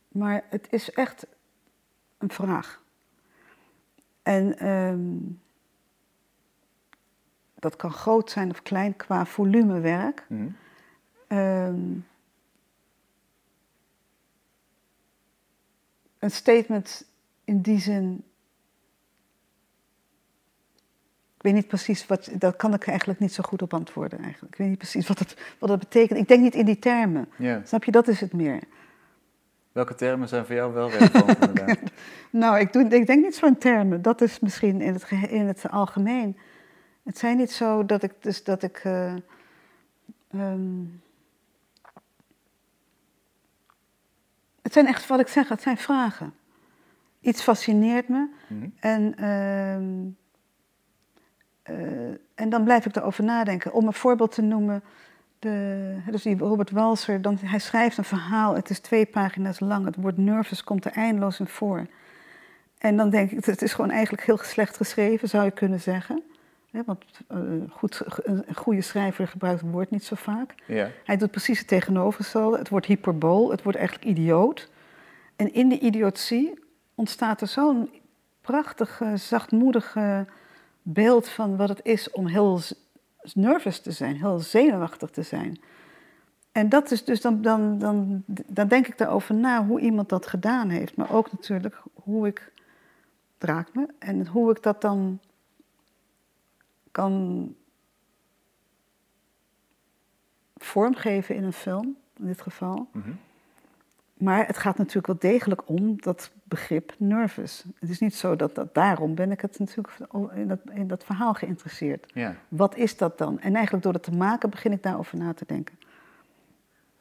[0.08, 1.26] Maar het is echt
[2.18, 2.82] een vraag.
[4.22, 5.16] En ehm,
[7.54, 10.26] dat kan groot zijn of klein qua volumewerk.
[10.28, 10.48] Mhm.
[11.26, 11.98] Ehm,
[16.18, 17.06] een statement
[17.44, 18.24] in die zin.
[21.36, 22.30] Ik weet niet precies wat.
[22.38, 24.18] Daar kan ik eigenlijk niet zo goed op antwoorden.
[24.18, 24.52] Eigenlijk.
[24.52, 26.18] Ik weet niet precies wat dat, wat dat betekent.
[26.18, 27.28] Ik denk niet in die termen.
[27.36, 27.60] Ja.
[27.64, 28.60] Snap je, dat is het meer.
[29.72, 31.38] Welke termen zijn voor jou wel relevant?
[32.30, 34.02] Nou, ik, doe, ik denk niet zo in termen.
[34.02, 36.38] Dat is misschien in het, in het algemeen.
[37.02, 38.12] Het zijn niet zo dat ik.
[38.20, 39.14] Dus dat ik eh,
[40.30, 40.84] ehm,
[44.62, 46.34] het zijn echt, wat ik zeg, het zijn vragen.
[47.24, 48.28] Iets fascineert me.
[48.48, 48.68] Mhm.
[48.80, 49.84] En, ehm,
[51.62, 53.72] eh, en dan blijf ik erover nadenken.
[53.72, 54.82] Om een voorbeeld te noemen,
[55.38, 59.84] de, dus die Robert Walser, dan, hij schrijft een verhaal, het is twee pagina's lang,
[59.84, 61.86] het woord nervous komt er eindeloos in voor.
[62.78, 66.22] En dan denk ik, het is gewoon eigenlijk heel slecht geschreven, zou je kunnen zeggen.
[66.70, 67.38] Want eh,
[67.70, 70.54] goed, een goede schrijver gebruikt het woord niet zo vaak.
[70.66, 70.90] Ja.
[71.04, 72.58] Hij doet precies het tegenovergestelde.
[72.58, 74.70] Het wordt hyperbool, het wordt eigenlijk idioot.
[75.36, 76.63] En in die idiotie
[76.94, 77.90] ontstaat er zo'n
[78.40, 80.20] prachtig, eh, zachtmoedig eh,
[80.82, 82.60] beeld van wat het is om heel
[83.34, 85.60] nervous te zijn, heel zenuwachtig te zijn.
[86.52, 90.26] En dat is dus dan, dan, dan, dan denk ik daarover na hoe iemand dat
[90.26, 90.96] gedaan heeft.
[90.96, 92.52] Maar ook natuurlijk hoe ik,
[93.34, 95.20] het raakt me, en hoe ik dat dan
[96.90, 97.54] kan
[100.56, 102.88] vormgeven in een film, in dit geval.
[102.92, 103.10] Mhm.
[104.14, 107.64] Maar het gaat natuurlijk wel degelijk om dat begrip nervous.
[107.78, 109.94] Het is niet zo dat, dat daarom ben ik het natuurlijk
[110.34, 112.10] in dat, in dat verhaal geïnteresseerd.
[112.14, 112.34] Ja.
[112.48, 113.40] Wat is dat dan?
[113.40, 115.78] En eigenlijk door het te maken begin ik daarover na te denken.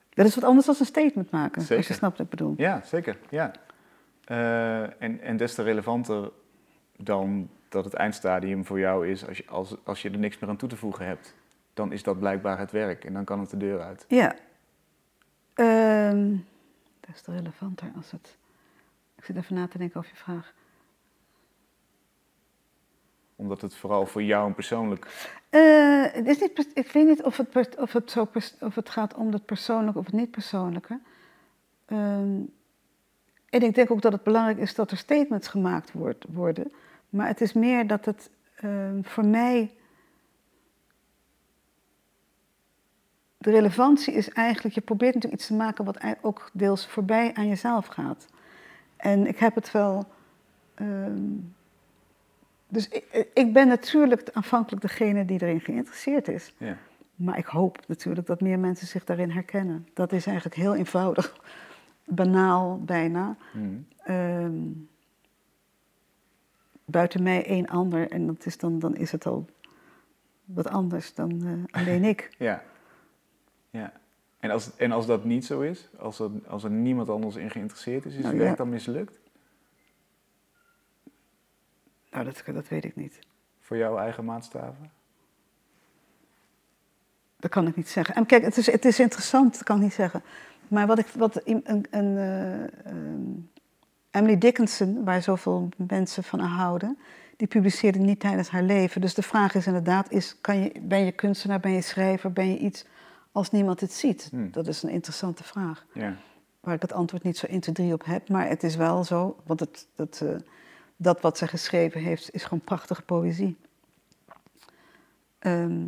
[0.10, 1.86] Dat is wat anders dan een statement maken, als Zeker.
[1.88, 2.54] je snapt wat ik bedoel.
[2.58, 3.18] ja, zeker.
[3.30, 3.52] Ja.
[4.26, 6.32] Eh, en, en des te relevanter
[6.98, 10.50] dan dat het eindstadium voor jou is als je, als, als je er niks meer
[10.50, 11.36] aan toe te voegen hebt.
[11.74, 14.06] Dan is dat blijkbaar het werk en dan kan het de deur uit.
[14.08, 14.36] Ja.
[15.54, 16.36] Ehm,
[17.06, 18.38] dat is te relevanter als het...
[19.16, 20.54] Ik zit even na te denken over je vraag.
[23.36, 25.32] Omdat het vooral voor jou een persoonlijk...
[25.50, 29.14] Eh, het is niet, ik weet niet of het, of, het zo of het gaat
[29.14, 31.00] om het persoonlijke of het niet persoonlijke.
[31.86, 32.42] Ehm,
[33.50, 36.74] en ik denk ook dat het belangrijk is dat er statements gemaakt wordt, worden.
[37.10, 39.74] Maar het is meer dat het ehm, voor mij.
[43.44, 47.48] De relevantie is eigenlijk, je probeert natuurlijk iets te maken wat ook deels voorbij aan
[47.48, 48.28] jezelf gaat.
[48.98, 50.06] En ik heb het wel.
[50.74, 51.22] ehm,
[52.68, 56.54] dus ik, ik ben natuurlijk aanvankelijk degene die erin geïnteresseerd is.
[56.58, 56.78] Ja.
[57.16, 59.88] Maar ik hoop natuurlijk dat meer mensen zich daarin herkennen.
[59.94, 61.36] Dat is eigenlijk heel eenvoudig,
[62.22, 63.36] banaal bijna.
[63.54, 63.68] Mhm.
[63.98, 64.54] Ehm,
[66.86, 69.46] buiten mij één ander en dat is dan, dan is het al
[70.46, 72.30] wat anders dan eh, alleen ik.
[72.38, 72.64] Ja.
[73.74, 73.94] Ja.
[74.40, 77.50] En, als, en als dat niet zo is, als er, als er niemand anders in
[77.50, 78.64] geïnteresseerd is, is Nou, het werk ja.
[78.64, 79.20] dan mislukt?
[82.12, 83.20] Nou, dat, dat weet ik niet.
[83.60, 84.92] Voor jouw eigen maatstaven?
[87.40, 88.16] Dat kan ik niet zeggen.
[88.16, 90.24] En kijk, het is, het is interessant, dat kan ik niet zeggen.
[90.68, 93.32] Maar wat ik, wat een, een, eh, ehm,
[94.12, 96.98] Emily Dickinson, waar zoveel mensen van houden,
[97.38, 99.02] die publiceerde niet tijdens haar leven.
[99.02, 102.50] Dus de vraag is inderdaad, is, kan je, ben je kunstenaar, ben je schrijver, ben
[102.50, 102.86] je iets
[103.34, 104.28] als niemand het ziet?
[104.32, 104.52] Hmm.
[104.52, 105.86] Dat is een interessante vraag.
[105.94, 106.16] Ja.
[106.60, 108.30] Waar ik het antwoord niet zo 1, 2, 3 op heb.
[108.30, 110.36] Maar het is wel zo, want het, dat, eh,
[110.96, 113.56] dat wat ze geschreven heeft, is gewoon prachtige poëzie.
[115.40, 115.88] Ehm,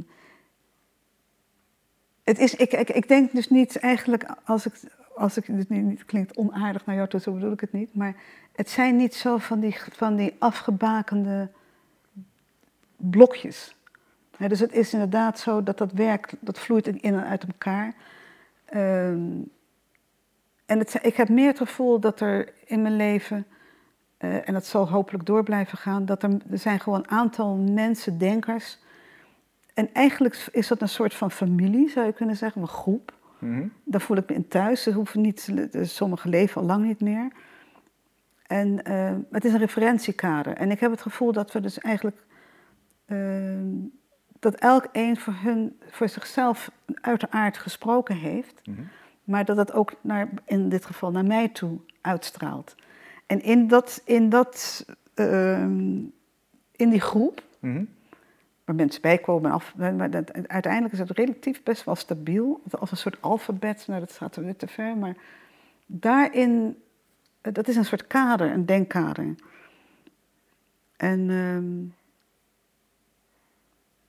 [2.23, 4.73] het is, ik, ik, ik denk dus niet eigenlijk, als ik,
[5.15, 7.95] als ik dit niet klinkt onaardig naar jou toe, zo bedoel ik het niet.
[7.95, 8.15] Maar
[8.55, 11.49] het zijn niet zo van die, van die afgebakende
[12.95, 13.75] blokjes.
[14.37, 17.93] Dus het is inderdaad zo dat dat werk, dat vloeit in en uit elkaar.
[18.65, 19.41] Ehm,
[20.65, 23.45] en het, ik heb meer het gevoel dat er in mijn leven,
[24.17, 27.55] eh, en dat zal hopelijk door blijven gaan, dat er, er zijn gewoon een aantal
[27.55, 28.79] mensen, denkers.
[29.73, 33.13] En eigenlijk is dat een soort van familie, zou je kunnen zeggen, een groep.
[33.39, 33.67] Mhm.
[33.83, 34.83] Daar voel ik me in thuis.
[34.83, 37.31] Ze hoeven niet, sommigen leven al lang niet meer.
[38.47, 40.53] En eh, het is een referentiekader.
[40.53, 42.17] En ik heb het gevoel dat we dus eigenlijk.
[43.05, 43.17] eh,
[44.45, 48.61] dat elk een voor, hun, voor zichzelf uiteraard gesproken heeft.
[48.65, 48.81] Mhm.
[49.23, 52.75] Maar dat het ook naar, in dit geval naar mij toe uitstraalt.
[53.25, 55.97] En in, dat, in, dat, ehm,
[56.71, 57.83] in die groep Mhm.
[58.65, 59.51] waar mensen bij komen.
[59.51, 62.61] Af, maar dat, uiteindelijk is het relatief best wel stabiel.
[62.79, 64.97] Als een soort alfabet, nou dat gaat er te ver.
[64.97, 65.15] Maar
[65.85, 66.77] daarin,
[67.41, 69.35] dat is een soort kader, een denkkader.
[70.97, 72.03] En, ehm,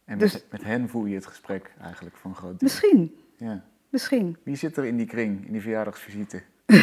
[0.06, 2.68] en dus- met, met hen voer je het gesprek eigenlijk van groot deel.
[2.68, 3.64] misschien, Ja.
[3.88, 4.36] misschien.
[4.42, 6.42] Wie zit er in die kring, in die verjaardagsvisite?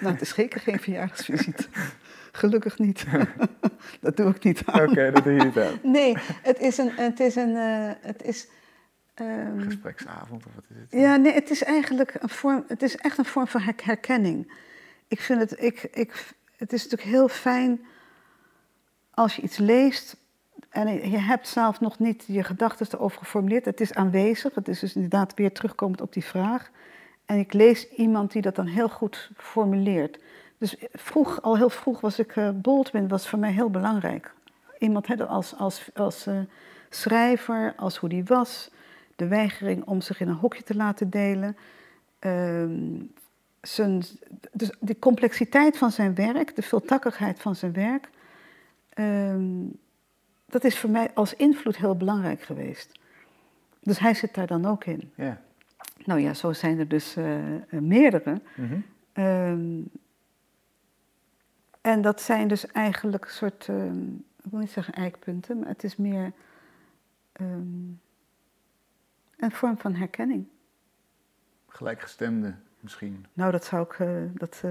[0.00, 1.64] Nou, het is zeker geen verjaardagsvisite.
[2.32, 3.04] Gelukkig niet.
[4.00, 5.78] dat doe ik niet Oké, dat doe je niet aan.
[5.82, 6.90] Nee, het is een.
[6.90, 8.48] Het is een eh, het is,
[9.14, 11.00] ehm, Gespreksavond of wat is het?
[11.00, 12.64] ja, nee, het is eigenlijk een vorm.
[12.68, 14.52] Het is echt een vorm van her- herkenning.
[15.08, 15.62] Ik vind het.
[15.62, 16.24] Ik, ik,
[16.56, 17.80] het is natuurlijk heel fijn
[19.10, 20.16] als je iets leest.
[20.72, 23.64] En je hebt zelf nog niet je gedachten erover geformuleerd.
[23.64, 24.54] Het is aanwezig.
[24.54, 26.70] Het is dus inderdaad weer terugkomend op die vraag.
[27.26, 30.18] En ik lees iemand die dat dan heel goed formuleert.
[30.58, 34.34] Dus vroeg, al heel vroeg was ik, eh Baldwin was voor mij heel belangrijk.
[34.78, 36.38] Iemand als, als, als eh,
[36.88, 38.70] schrijver, als hoe die was.
[39.16, 41.56] De weigering om zich in een hokje te laten delen.
[42.18, 43.00] Ehm,
[43.60, 44.02] zijn,
[44.52, 48.08] dus de complexiteit van zijn werk, de veeltakkigheid van zijn werk.
[48.94, 49.64] ehm,
[50.52, 52.98] dat is voor mij als invloed heel belangrijk geweest.
[53.80, 55.12] Dus hij zit daar dan ook in.
[55.14, 55.40] Ja.
[56.04, 58.40] Nou ja, zo zijn er dus eh, eh, meerdere.
[58.56, 58.80] Mhm.
[59.12, 59.80] Ehm,
[61.80, 64.06] en dat zijn dus eigenlijk een soort, ehm,
[64.42, 66.32] ik wil niet zeggen eikpunten, maar het is meer
[67.32, 67.88] ehm,
[69.36, 70.46] een vorm van herkenning.
[71.68, 73.26] Gelijkgestemde misschien.
[73.32, 74.62] Nou, dat zou ik, eh, dat,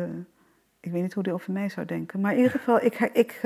[0.80, 2.20] ik weet niet hoe die over mij zou denken.
[2.20, 3.42] Maar in ieder geval, ik, ik,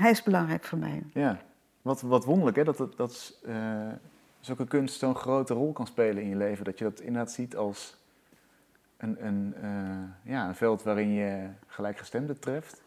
[0.00, 1.02] hij is belangrijk voor mij.
[1.12, 1.40] Ja.
[1.82, 3.88] Wat, wat wonderlijk hè, dat, dat, dat eh,
[4.40, 6.64] zulke kunst zo'n grote rol kan spelen in je leven.
[6.64, 7.96] Dat je dat inderdaad ziet als
[8.96, 12.82] een, een, eh, ja, een veld waarin je gelijkgestemden treft.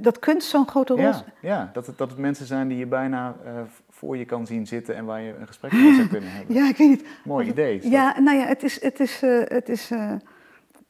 [0.00, 2.86] Dat kunst zo'n grote rol Ja, ja dat, het, dat het mensen zijn die je
[2.86, 6.30] bijna eh, voor je kan zien zitten en waar je een gesprek mee zou kunnen
[6.32, 6.54] hebben.
[6.58, 7.06] Ja, ik weet niet.
[7.24, 7.80] Mooi idee.
[7.80, 7.90] dat.
[7.90, 8.82] Ja, nou ja, het is.
[8.82, 10.12] Het is, het is eh,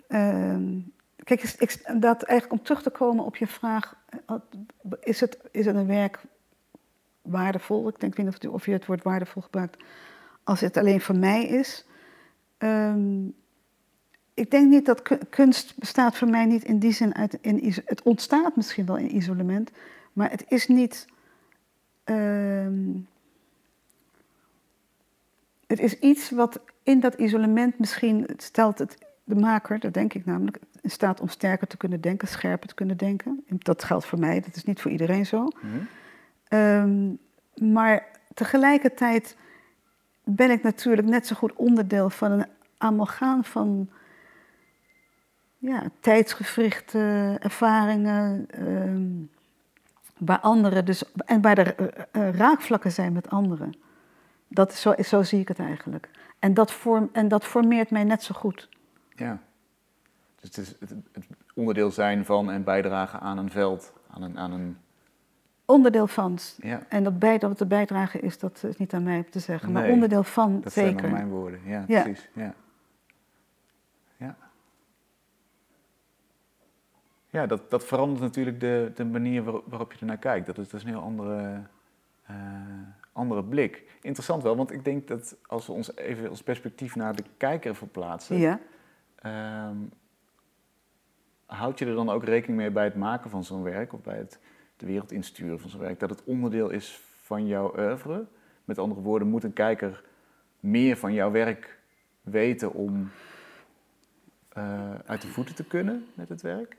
[0.09, 0.79] ehm,
[1.25, 3.95] kijk, dat eigenlijk om terug te komen op je vraag:
[5.01, 6.21] is het, is het een werk
[7.23, 7.89] waardevol?
[7.89, 9.85] Ik denk niet of, of je het woord waardevol gebruikt.
[10.45, 11.87] Als het alleen voor mij is.
[12.59, 13.27] Ehm,
[14.35, 17.39] ik denk niet dat ku- kunst bestaat voor mij niet in die zin uit.
[17.41, 19.71] In, het ontstaat misschien wel in isolement,
[20.13, 21.07] maar het is niet.
[22.05, 22.97] ehm,
[25.67, 30.25] het is iets wat in dat isolement misschien stelt het de maker, dat denk ik
[30.25, 33.45] namelijk, in staat om sterker te kunnen denken, scherper te kunnen denken.
[33.49, 35.45] Dat geldt voor mij, dat is niet voor iedereen zo.
[35.45, 35.77] Mhm.
[36.49, 37.15] Ehm,
[37.73, 39.37] maar tegelijkertijd
[40.25, 42.47] ben ik natuurlijk net zo goed onderdeel van een
[42.79, 43.91] amalgaan van
[45.59, 48.47] ja, tijdsgevrichte ervaringen.
[48.51, 49.13] ehm,
[50.19, 53.75] waar anderen dus, en waar er eh, eh, raakvlakken zijn met anderen.
[54.49, 56.11] Dat is zo, zo zie ik het eigenlijk.
[56.39, 58.69] En dat, vorm, en dat formeert mij net zo goed.
[59.15, 59.39] Ja.
[60.41, 64.39] Dus het is het, het onderdeel zijn van en bijdragen aan een veld, aan een...
[64.39, 64.77] Aan een
[65.65, 66.39] Onderdeel van.
[66.57, 69.31] ja, En dat, bij, dat het de bijdrage is, dat is niet aan mij om
[69.31, 69.73] te zeggen.
[69.73, 71.03] Maar Nee, onderdeel van, dat zijn zeker.
[71.03, 71.61] wel mijn woorden.
[71.65, 72.03] Ja, Ja.
[72.03, 72.29] precies.
[72.35, 72.55] Ja.
[74.17, 74.37] Ja.
[77.31, 80.47] Ja, dat, dat verandert natuurlijk de, de manier waar- waarop je ernaar kijkt.
[80.47, 81.63] Dat is, dat is een heel andere,
[82.27, 82.37] eh,
[83.13, 83.99] andere blik.
[84.03, 87.75] Interessant wel, want ik denk dat als we ons even ons perspectief naar de kijker
[87.75, 88.59] verplaatsen, Ja.
[89.15, 89.77] Ehm,
[91.49, 94.17] houd je er dan ook rekening mee bij het maken van zo'n werk of bij
[94.17, 94.39] het
[94.77, 98.27] de wereld insturen van zo'n werk, dat het onderdeel is van jouw oeuvre?
[98.65, 100.05] Met andere woorden, moet een kijker
[100.61, 101.79] meer van jouw werk
[102.23, 103.11] weten om
[104.49, 106.77] eh, uit de voeten te kunnen met het werk?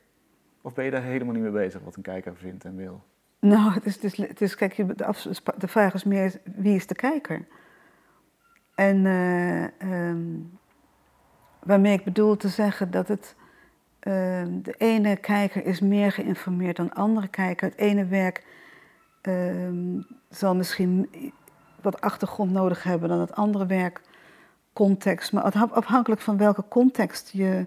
[0.62, 3.03] Of ben je daar helemaal niet mee bezig wat een kijker vindt en wil?
[3.39, 5.13] Nou, het is, kijk, de,
[5.58, 7.45] de vraag is meer, wie is de kijker?
[8.75, 10.39] En eh, ehm,
[11.63, 13.36] waarmee ik bedoel te zeggen dat het,
[13.99, 17.69] ehm, de ene kijker is meer geïnformeerd dan de andere kijker.
[17.69, 18.43] Het ene werk
[19.21, 21.09] ehm, zal misschien
[21.81, 24.01] wat achtergrond nodig hebben dan het andere werk,
[24.73, 25.31] context.
[25.31, 27.65] Maar afha- afhankelijk van welke context je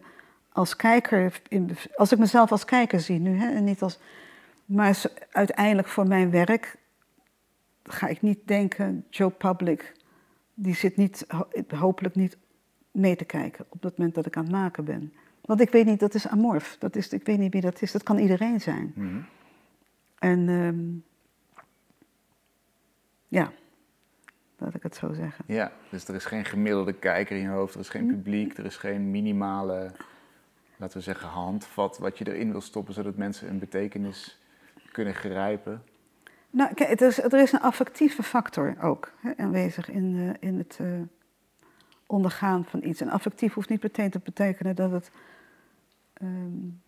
[0.53, 3.99] als kijker, in, als ik mezelf als kijker zie nu, hè, en niet als
[4.65, 6.77] maar uiteindelijk voor mijn werk
[7.83, 9.93] ga ik niet denken, Joe Public,
[10.55, 12.37] die zit niet, ho- hopelijk niet
[12.91, 15.13] mee te kijken op het moment dat ik aan het maken ben.
[15.43, 16.77] Want ik weet niet, dat is amorf.
[16.79, 17.93] Dat is, ik weet niet wie dat is.
[17.93, 18.93] Dat kan iedereen zijn.
[18.95, 19.21] Mhm.
[20.19, 21.13] En ehm,
[23.29, 23.53] ja,
[24.59, 25.45] laat ik het zo zeggen.
[25.49, 28.65] Ja, dus er is geen gemiddelde kijker in je hoofd, er is geen publiek, er
[28.65, 29.91] is geen minimale,
[30.77, 34.43] laten we zeggen, handvat wat je erin wil stoppen, zodat mensen een betekenis
[34.93, 35.83] kunnen grijpen.
[36.51, 40.59] Nou, kijk, er, is, er is een affectieve factor ook hè, aanwezig in, uh, in
[40.59, 41.01] het uh,
[42.07, 43.01] ondergaan van iets.
[43.01, 45.11] En affectief hoeft niet meteen te betekenen dat het.
[46.23, 46.81] Um,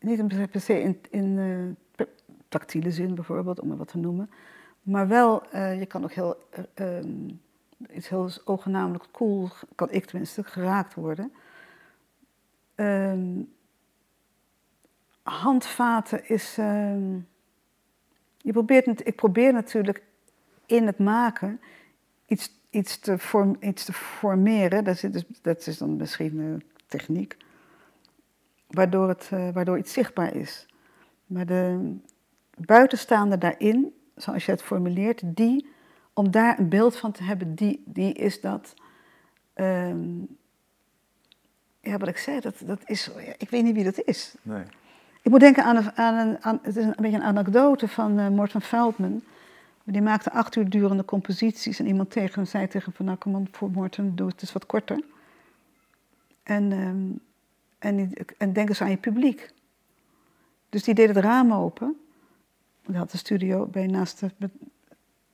[0.00, 2.06] niet per se in, in uh,
[2.48, 4.30] tactiele zin bijvoorbeeld, om maar wat te noemen.
[4.82, 6.36] Maar wel, je kan ook heel.
[6.74, 7.40] Um,
[7.90, 11.32] iets heel ogenamelijk cool, kan ik tenminste, geraakt worden.
[12.74, 13.52] Um,
[15.22, 16.54] handvaten is.
[18.36, 20.02] Je probeert, ik probeer natuurlijk
[20.66, 21.60] in het maken
[22.26, 24.84] iets, iets, te, vorm, iets te formeren.
[24.84, 27.36] Dat is, dat is dan misschien een techniek.
[28.72, 30.66] Waardoor, het, uh, waardoor iets zichtbaar is.
[31.26, 31.94] Maar de
[32.56, 35.66] buitenstaande daarin, zoals je het formuleert, die,
[36.12, 38.74] om daar een beeld van te hebben, die, die is dat.
[39.54, 40.38] Um,
[41.80, 43.10] ja, wat ik zei, dat, dat is.
[43.38, 44.34] Ik weet niet wie dat is.
[44.42, 44.62] Nee.
[45.22, 48.18] Ik moet denken aan, een, aan, een, aan het is een beetje een anekdote van
[48.18, 49.22] uh, Morton Feldman.
[49.84, 53.34] Die maakte acht uur durende composities en iemand tegen hem zei tegen van nou kom
[53.34, 55.04] op voor Morton, doe het eens wat korter.
[56.42, 57.20] En, um,
[57.82, 59.50] en, en denk eens aan je publiek.
[60.68, 61.96] Dus die deed het raam open.
[62.86, 64.50] Die had een studio bij naast de,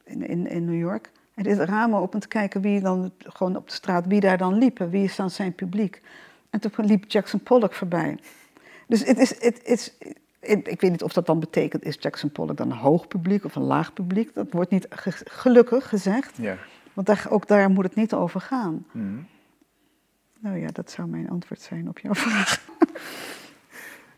[0.05, 1.11] in, in, in New York.
[1.35, 4.39] En deed het raam open te kijken wie dan gewoon op de straat, wie daar
[4.39, 6.03] dan liepen, wie is dan zijn publiek.
[6.51, 8.19] En toen liep Jackson Pollock voorbij.
[8.87, 9.97] Dus het is, het is,
[10.41, 13.55] ik weet niet of dat dan betekent, is Jackson Pollock dan een hoog publiek of
[13.55, 14.35] een laag publiek?
[14.35, 14.87] Dat wordt niet
[15.25, 16.37] gelukkig gezegd.
[16.37, 16.57] Ja.
[16.93, 18.87] Want daar, ook daar moet het niet over gaan.
[18.93, 19.27] Mm.
[20.39, 22.67] Nou ja, dat zou mijn antwoord zijn op jouw vraag.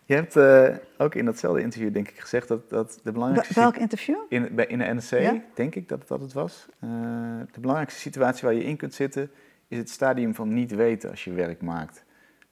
[0.04, 3.60] Je hebt uh, ook in datzelfde interview, denk ik, gezegd dat, dat de belangrijkste...
[3.60, 4.16] Welk interview?
[4.28, 5.42] In, bij, in de NRC, ja?
[5.54, 6.66] denk ik dat dat het was.
[6.84, 6.90] Uh,
[7.52, 9.30] de belangrijkste situatie waar je in kunt zitten,
[9.68, 12.04] is het stadium van niet weten als je werk maakt.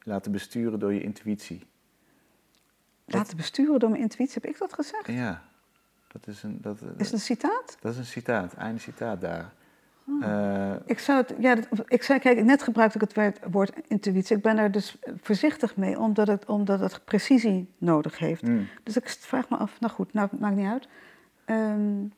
[0.02, 1.66] Laten besturen door je intuïtie.
[3.04, 5.06] Laten besturen door mijn intuïtie, heb ik dat gezegd?
[5.06, 5.42] Ja.
[6.08, 7.76] Dat is, een, dat, is het een citaat?
[7.80, 9.52] Dat is een citaat, einde citaat daar.
[10.08, 10.22] Oh.
[10.22, 14.36] Uh, ik zou het, ja, dat, ik zei, kijk, net gebruikte ik het woord intuïtie.
[14.36, 18.42] Ik ben daar dus voorzichtig mee, omdat het, omdat het precisie nodig heeft.
[18.42, 18.66] Mm.
[18.82, 20.88] Dus ik vraag me af, nou goed, nou, maakt niet uit.
[21.46, 22.12] Um,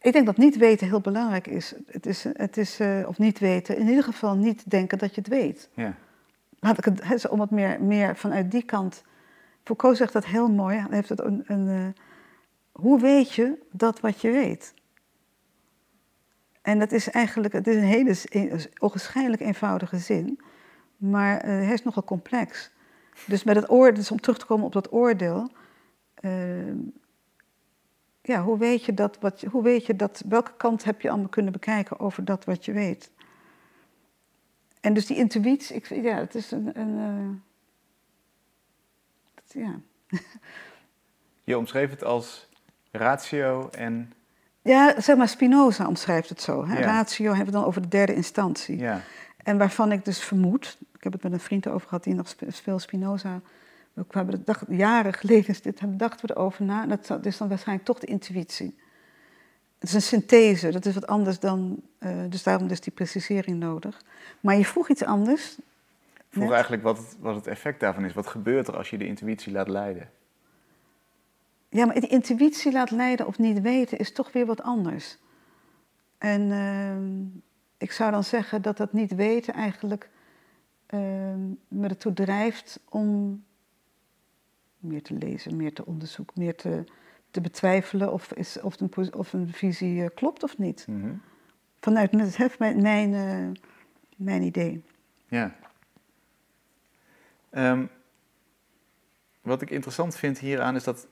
[0.00, 1.74] ik denk dat niet weten heel belangrijk is.
[1.86, 5.20] Het is, het is uh, of niet weten, in ieder geval niet denken dat je
[5.20, 5.68] het weet.
[5.74, 5.94] Ja.
[6.58, 9.04] Laat ik het, om het meer, meer vanuit die kant
[9.64, 10.76] Foucault zegt dat heel mooi.
[10.76, 11.86] Hij heeft het een, een uh,
[12.72, 14.74] hoe weet je dat wat je weet?
[16.62, 18.16] En dat is eigenlijk, het is een hele
[18.78, 20.40] onwaarschijnlijk eenvoudige zin,
[20.96, 22.70] maar uh, hij is nogal complex.
[23.26, 25.50] Dus met het oordeel, dus om terug te komen op dat oordeel,
[26.20, 26.74] uh,
[28.22, 31.28] ja, hoe weet je dat, wat, hoe weet je dat, welke kant heb je allemaal
[31.28, 33.10] kunnen bekijken over dat wat je weet?
[34.80, 37.42] En dus die intuïtie, ik, ja, het is een, een
[39.52, 39.80] ja.
[41.44, 42.48] Je omschreef het als
[42.90, 44.12] ratio en...
[44.62, 46.66] Ja, zeg maar, Spinoza omschrijft het zo.
[46.66, 46.78] Hè?
[46.78, 46.84] Ja.
[46.84, 48.78] Ratio hebben we dan over de derde instantie.
[48.78, 49.00] Ja.
[49.36, 52.34] En waarvan ik dus vermoed, ik heb het met een vriend over gehad die nog
[52.48, 53.40] veel Spinoza...
[53.92, 56.86] We hebben het dacht, jaren geleden dit, dachten we erover na.
[56.86, 58.78] Dat is dan waarschijnlijk toch de intuïtie.
[59.78, 61.82] Het is een synthese, dat is wat anders dan...
[61.98, 64.02] Uh, dus daarom is die precisering nodig.
[64.40, 65.56] Maar je vroeg iets anders.
[66.14, 68.12] Ik vroeg eigenlijk wat het, wat het effect daarvan is.
[68.12, 70.10] Wat gebeurt er als je de intuïtie laat leiden?
[71.72, 75.18] Ja, maar die intuïtie laat leiden of niet weten is toch weer wat anders.
[76.18, 77.30] En uh,
[77.78, 80.10] ik zou dan zeggen dat dat niet weten eigenlijk
[80.94, 81.00] uh,
[81.68, 83.42] me ertoe drijft om
[84.78, 86.84] meer te lezen, meer te onderzoeken, meer te,
[87.30, 90.86] te betwijfelen of, is, of, een, of een visie uh, klopt of niet.
[90.88, 91.20] Mm -hmm.
[91.80, 92.12] Vanuit
[92.58, 93.62] mijn, mijn, eh,
[94.16, 94.84] mijn idee.
[95.26, 95.56] Ja.
[97.50, 97.90] Um,
[99.40, 101.06] wat ik interessant vind hieraan is dat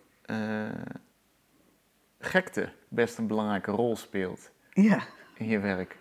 [2.19, 5.03] gekte best een belangrijke rol speelt ja.
[5.35, 5.99] in je werk.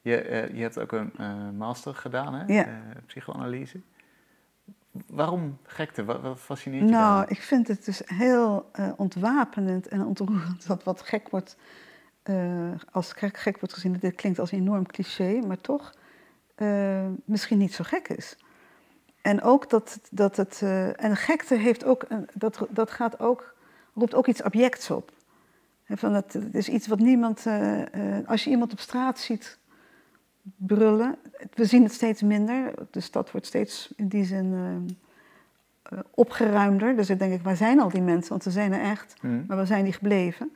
[0.00, 2.52] Je, uh, je hebt ook een uh, master gedaan, hè?
[2.54, 2.82] Ja.
[3.06, 3.80] psychoanalyse.
[5.06, 6.04] Waarom gekte?
[6.04, 11.02] Wat, wat fascineert je Nou, ik vind het dus heel ontwapenend en ontroerend dat wat
[11.02, 11.56] gek wordt,
[12.90, 13.92] als gek, gek wordt gezien.
[13.92, 15.94] Dit klinkt als een enorm cliché, maar toch
[17.24, 18.36] misschien niet zo gek is.
[19.26, 20.60] En ook dat, dat het.
[20.62, 22.04] Uh, en gekte heeft ook.
[22.08, 23.54] Een, dat, dat gaat ook,
[23.96, 25.12] roept ook iets objects op.
[25.82, 27.46] He, van het, het, is iets wat niemand.
[27.46, 27.84] Uh, uh,
[28.26, 29.58] als je iemand op straat ziet
[30.56, 31.16] brullen.
[31.54, 32.74] We zien het steeds minder.
[32.90, 34.98] De stad wordt steeds in die zin
[36.10, 36.96] opgeruimder.
[36.96, 38.30] Dus dan denk ik, waar zijn al die mensen?
[38.30, 39.14] Want ze zijn er echt.
[39.22, 39.44] Mm.
[39.46, 40.52] Maar waar zijn die gebleven?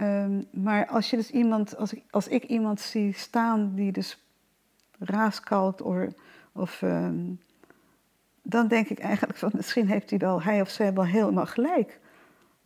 [0.00, 1.76] Um, maar als je dus iemand.
[1.76, 4.24] Als ik, als ik iemand zie staan die dus
[4.98, 5.96] raaskalkt of.
[6.52, 7.40] of um,
[8.42, 12.00] dan denk ik eigenlijk van misschien heeft hij wel, hij of zij wel helemaal gelijk.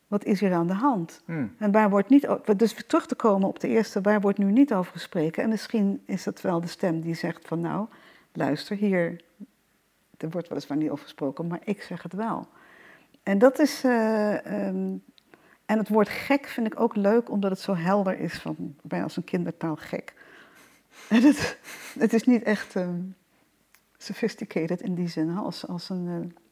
[0.07, 1.23] Wat is hier aan de hand?
[1.25, 1.55] Hmm.
[1.59, 4.75] En waar wordt niet, dus terug te komen op de eerste, waar wordt nu niet
[4.75, 5.43] over gesproken?
[5.43, 7.87] En misschien is dat wel de stem die zegt van nou,
[8.33, 9.21] luister hier,
[10.17, 12.49] er wordt weliswaar niet over gesproken, maar ik zeg het wel.
[13.23, 14.97] En dat is, eh, ehm,
[15.67, 19.05] en het woord gek vind ik ook leuk omdat het zo helder is, van, bijna
[19.05, 20.15] als een kindertaal gek.
[21.09, 21.59] En het,
[21.99, 23.01] het is niet echt ehm,
[23.97, 26.09] sophisticated in die zin, als, als een...
[26.09, 26.45] eh,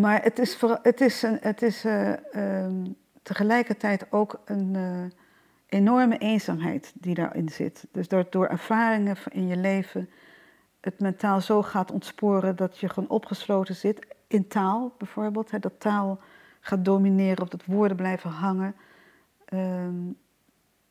[0.00, 2.86] maar het is, het is, een, het is eh, ehm,
[3.22, 5.18] tegelijkertijd ook een eh,
[5.80, 7.86] enorme eenzaamheid die daarin zit.
[7.92, 10.10] Dus door, door ervaringen in je leven
[10.80, 14.06] het mentaal zo gaat ontsporen dat je gewoon opgesloten zit.
[14.26, 16.20] In taal bijvoorbeeld, hè, dat taal
[16.60, 18.74] gaat domineren of dat woorden blijven hangen.
[19.44, 20.12] Ehm,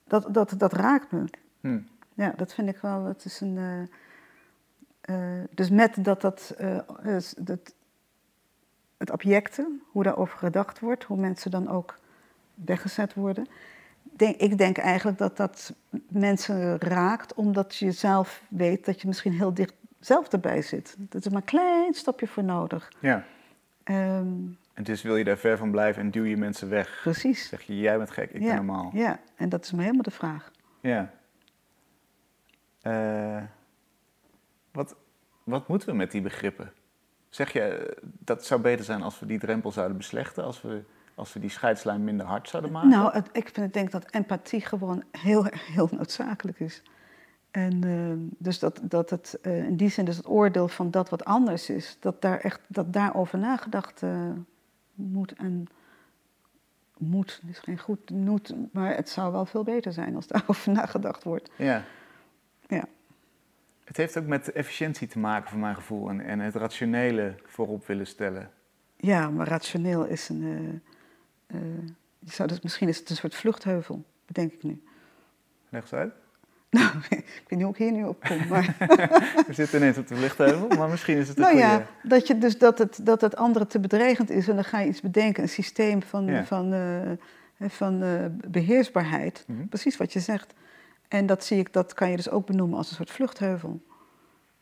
[0.07, 1.23] dat, dat, dat raakt me.
[1.61, 1.87] Hmm.
[2.13, 3.05] Ja, dat vind ik wel.
[3.05, 3.87] Het is een.
[5.01, 5.15] eh,
[5.51, 6.55] dus met dat dat,
[7.37, 7.73] dat.
[8.97, 11.97] Het objecten, hoe daarover gedacht wordt, hoe mensen dan ook
[12.53, 13.47] weggezet worden.
[14.03, 15.73] Denk, ik denk eigenlijk dat dat
[16.09, 20.97] mensen raakt, omdat je zelf weet dat je misschien heel dicht zelf erbij zit.
[21.09, 22.91] Er is maar een klein stapje voor nodig.
[22.99, 23.23] Ja.
[23.83, 24.27] Ehm,
[24.73, 26.99] En dus wil je daar ver van blijven en duw je mensen weg.
[27.03, 27.47] precies.
[27.47, 28.89] Zeg je, jij bent gek, ik ja, ben normaal.
[28.93, 30.51] Ja, en dat is maar helemaal de vraag.
[30.81, 31.11] Ja.
[32.81, 33.43] Eh,
[34.71, 34.95] wat,
[35.43, 36.71] wat moeten we met die begrippen?
[37.35, 40.83] Zeg je, dat zou beter zijn als we die drempel zouden beslechten, als we,
[41.15, 42.89] als we die scheidslijn minder hard zouden maken?
[42.89, 46.81] Nou, het- ik denk dat empathie gewoon heel, heel noodzakelijk is.
[47.51, 51.09] En eh, dus dat, dat het eh, in die zin dus het oordeel van dat
[51.09, 54.29] wat anders is, dat daar echt dat daarover nagedacht eh,
[54.93, 55.65] moet en
[56.97, 61.23] moet is geen goed moet, maar het zou wel veel beter zijn als daarover nagedacht
[61.23, 61.49] wordt.
[61.57, 61.83] Ja.
[62.67, 62.83] Ja.
[63.85, 67.87] Het heeft ook met efficiëntie te maken, voor mijn gevoel, en, en het rationele voorop
[67.87, 68.49] willen stellen.
[68.97, 70.81] Ja, maar rationeel is een.
[71.47, 71.61] eh, eh,
[72.19, 74.83] je zou dus, misschien is het een soort vluchtheuvel, bedenk ik nu.
[75.69, 76.13] Leg eens uit.
[76.69, 78.75] Nou, ik weet niet hoe ik hier nu op kom, maar.
[79.47, 82.37] We zitten ineens op de vluchtheuvel, maar misschien is het een Nou ja, dat, je
[82.37, 85.43] dus dat, het, dat het andere te bedreigend is en dan ga je iets bedenken,
[85.43, 86.45] een systeem van, Ja.
[86.45, 89.43] van, eh, van eh, beheersbaarheid.
[89.47, 89.65] Mhm.
[89.67, 90.53] Precies wat je zegt.
[91.15, 93.81] En dat zie ik, dat kan je dus ook benoemen als een soort vluchtheuvel.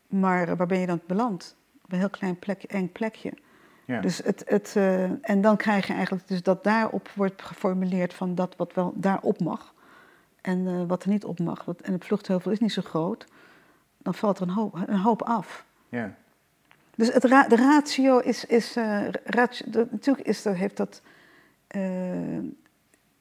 [0.07, 1.55] Maar eh, waar ben je dan beland?
[1.83, 3.33] Op een heel klein plekje, eng plekje.
[3.85, 4.01] Ja.
[4.01, 8.35] Dus het, het, eh, en dan krijg je eigenlijk dus dat daarop wordt geformuleerd van
[8.35, 9.73] dat wat wel daarop mag.
[10.41, 11.65] En eh, wat er niet op mag.
[11.65, 13.25] Want, en het vluchtheuvel is niet zo groot.
[13.97, 15.65] Dan valt er een hoop, een hoop af.
[15.89, 16.15] ja.
[16.95, 18.75] Dus het ra- de ratio is, is
[19.23, 21.01] ratio, natuurlijk is dat, heeft dat,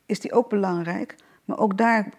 [0.06, 2.12] is die ook belangrijk, maar ook daar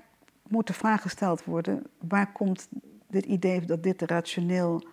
[0.53, 2.67] moet de vraag gesteld worden: waar komt
[3.09, 4.87] dit idee dat dit rationeel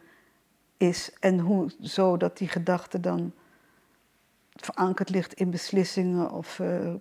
[0.76, 3.32] is en hoe zo dat die gedachte dan
[4.54, 6.94] verankerd ligt in beslissingen of eh,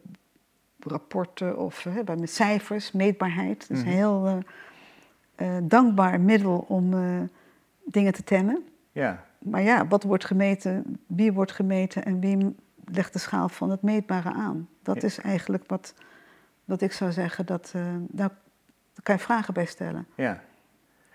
[0.79, 3.59] rapporten of eh, bij met cijfers, meetbaarheid.
[3.59, 3.95] Dat is een Mhm.
[3.95, 4.41] heel
[5.35, 6.93] eh, dankbaar middel om
[7.85, 8.63] dingen te temmen.
[8.91, 9.27] ja.
[9.39, 12.55] Maar ja, wat wordt gemeten, wie wordt gemeten en wie
[12.85, 14.69] legt de schaal van het meetbare aan?
[14.81, 15.07] Dat Ja.
[15.07, 15.93] is eigenlijk wat,
[16.65, 17.95] wat ik zou zeggen, dat, eh,
[18.99, 20.07] daar kan je vragen bij stellen.
[20.15, 20.43] Ja.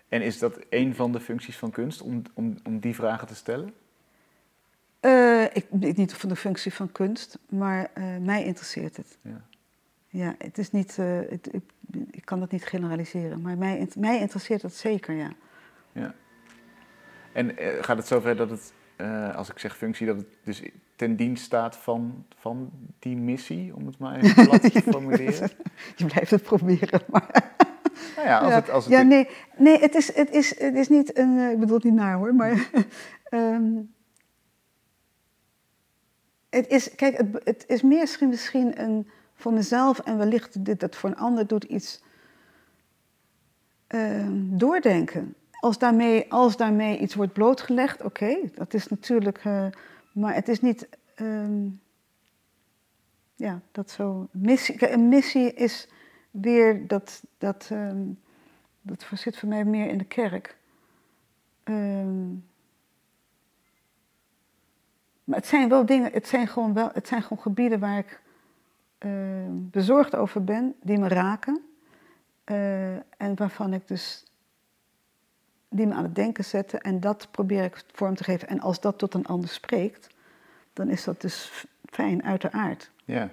[0.09, 3.35] En is dat een van de functies van kunst, om, om, om die vragen te
[3.35, 3.74] stellen?
[5.01, 9.18] Eh, ik weet niet van de functie van kunst, maar eh, mij interesseert het.
[9.22, 9.45] Ja.
[10.09, 11.62] Ja, het is niet, eh, het, ik,
[12.11, 15.30] ik kan dat niet generaliseren, maar mij, mij interesseert dat zeker, ja.
[15.93, 16.14] ja.
[17.32, 18.72] En gaat het zover dat het,
[19.35, 20.62] als ik zeg functie, dat het dus
[20.97, 25.51] ten dienst staat van, van die missie, om het maar even plat te formuleren?
[25.97, 27.53] Je blijft het proberen, maar...
[28.16, 28.70] Nou ja, als ja, het...
[28.70, 31.38] Als het ja, nee, nee het, is, het, is, het is niet een.
[31.38, 32.70] eh, Ik bedoel het niet naar hoor, maar.
[33.24, 33.72] ehm,
[36.51, 40.80] het is, kijk, het, het is meer misschien, misschien een, voor mezelf en wellicht dit
[40.80, 42.03] dat voor een ander doet iets
[43.86, 45.34] ehm, doordenken.
[45.61, 49.38] Als daarmee, als daarmee iets wordt blootgelegd, oké, dat is natuurlijk.
[49.45, 49.66] eh,
[50.12, 50.88] maar het is niet.
[51.14, 51.66] ehm,
[53.36, 54.28] ja, dat zo.
[54.30, 55.88] Missie, een missie is
[56.41, 57.22] weer dat.
[57.39, 58.07] dat ehm,
[58.82, 60.57] dat zit voor mij meer in de kerk.
[61.64, 62.32] Ehm,
[65.24, 68.22] maar het zijn wel dingen, het zijn gewoon, wel, het zijn gewoon gebieden waar ik
[68.99, 71.62] ehm, bezorgd over ben, die me raken.
[72.45, 74.24] eh, en waarvan ik dus,
[75.68, 76.80] die me aan het denken zetten.
[76.80, 78.49] En dat probeer ik vorm te geven.
[78.49, 80.14] En als dat tot een ander spreekt,
[80.72, 82.91] dan is dat dus fijn, uiteraard.
[83.05, 83.30] Ja,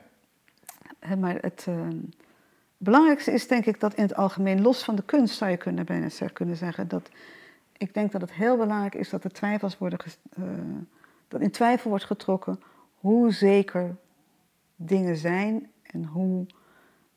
[1.00, 1.68] Hè, maar het
[2.84, 5.86] belangrijkste is denk ik dat in het algemeen, los van de kunst zou je kunnen,
[5.86, 7.10] bijna kunnen zeggen, dat
[7.78, 10.00] ik denk dat het heel belangrijk is dat er twijfels worden,
[10.34, 10.44] eh,
[11.28, 12.60] dat in twijfel wordt getrokken
[12.96, 13.96] hoe zeker
[14.76, 16.46] dingen zijn en hoe,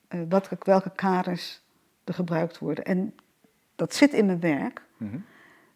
[0.09, 1.63] eh, wat, welke kaders
[2.05, 2.85] er gebruikt worden.
[2.85, 3.15] En
[3.77, 4.83] dat zit in mijn werk.
[4.97, 5.17] Mhm.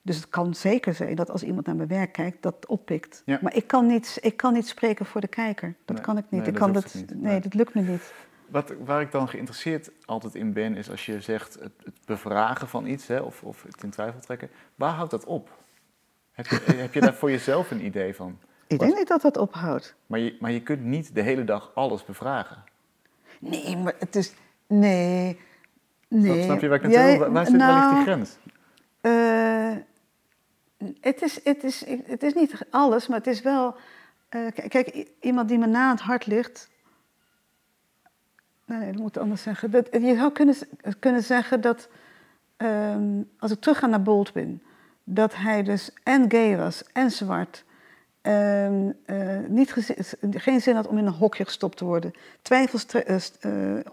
[0.03, 3.23] Dus het kan zeker zijn dat als iemand naar mijn werk kijkt, dat oppikt.
[3.25, 3.39] Ja.
[3.43, 5.75] Maar ik kan, niet, ik kan niet spreken voor de kijker.
[5.85, 6.31] Dat Nee, kan ik niet.
[6.31, 7.11] nee, ik dat kan dat, ook niet.
[7.11, 7.41] Nee, Nee.
[7.41, 8.13] dat lukt me niet.
[8.49, 12.69] Wat, waar ik dan geïnteresseerd altijd in ben, is als je zegt het, het bevragen
[12.69, 14.51] van iets hè, of, of het in twijfel trekken.
[14.75, 15.51] Waar houdt dat op?
[16.33, 18.39] Heb je, heb je daar voor jezelf een idee van?
[18.67, 19.95] Ik denk niet dat dat ophoudt.
[20.07, 22.65] Maar je, maar je kunt niet de hele dag alles bevragen.
[23.41, 24.33] Nee, maar het is.
[24.67, 25.39] Nee.
[26.09, 26.33] Nee.
[26.33, 27.19] Snap, snap je waar ik naartoe Jij- wil?
[27.19, 28.37] Waar, waar zit, ligt die nou, grens?
[29.01, 29.77] eh,
[31.01, 33.77] het, is, het, is, het is niet alles, maar het is wel.
[34.29, 36.69] eh, kijk, iemand die me na het hart ligt.
[38.69, 39.71] Nee, dat moet anders zeggen.
[39.71, 40.55] Dat, je zou kunnen,
[40.99, 41.89] kunnen zeggen dat.
[42.57, 44.63] ehm, als ik terugga naar Baldwin.
[45.05, 47.65] Dat hij dus en gay was en zwart.
[48.21, 49.75] ehm, eh, niet
[50.31, 52.13] geen zin had om in een hokje gestopt te worden.
[52.43, 53.85] Twijfels eh, eh,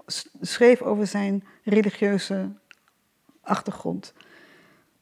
[0.42, 2.50] schreef over zijn religieuze
[3.42, 4.14] achtergrond.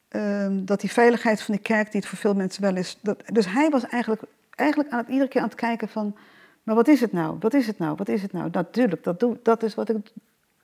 [0.10, 3.00] Ehm, dat die veiligheid van de kerk, die het voor veel mensen wel is.
[3.02, 6.16] Dat, dus hij was eigenlijk, eigenlijk aan het, iedere keer aan het kijken van...
[6.64, 7.38] Maar wat is het nou?
[7.40, 7.96] Wat is het nou?
[7.96, 8.50] Wat is het nou?
[8.52, 9.98] Natuurlijk, dat, doe, dat is wat ik...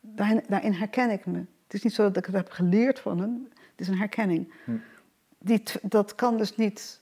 [0.02, 1.38] Daarin, daarin herken ik me.
[1.38, 3.48] Het is niet zo dat ik het heb geleerd van hem.
[3.72, 4.54] Het is een herkenning.
[4.66, 4.72] Hm.
[5.38, 7.00] Die, dat kan dus niet...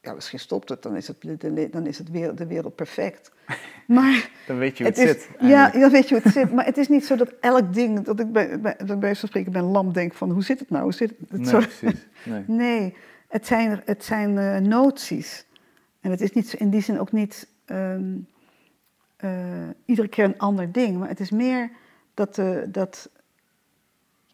[0.00, 3.32] Ja, misschien stopt het, dan is, het, de- dan is het weer, de wereld perfect.
[3.86, 5.28] Maar Dan weet je hoe het, zit.
[5.40, 6.52] ja, dan weet je hoe het zit.
[6.52, 9.62] Maar het is niet zo dat elk ding, dat ik bij, bij, bij spreken ben
[9.62, 10.82] lam denk van hoe zit het nou?
[10.82, 11.40] Hoe zit het?
[11.40, 12.06] Nee, precies.
[12.24, 12.44] Nee.
[12.66, 12.94] Nee,
[13.28, 15.46] het zijn, het zijn eh, noties.
[16.00, 18.18] En het is niet, in die zin ook niet ehm,
[19.16, 20.98] eh, iedere keer een ander ding.
[20.98, 21.70] Maar het is meer
[22.14, 23.10] dat, eh, dat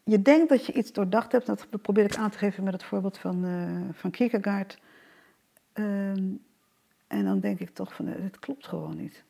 [0.03, 1.45] je denkt dat je iets doordacht hebt.
[1.45, 4.79] Dat probeer ik aan te geven met het voorbeeld van, eh van Kierkegaard.
[5.73, 6.23] Ehm,
[7.07, 9.23] en dan denk ik toch van, het klopt gewoon niet.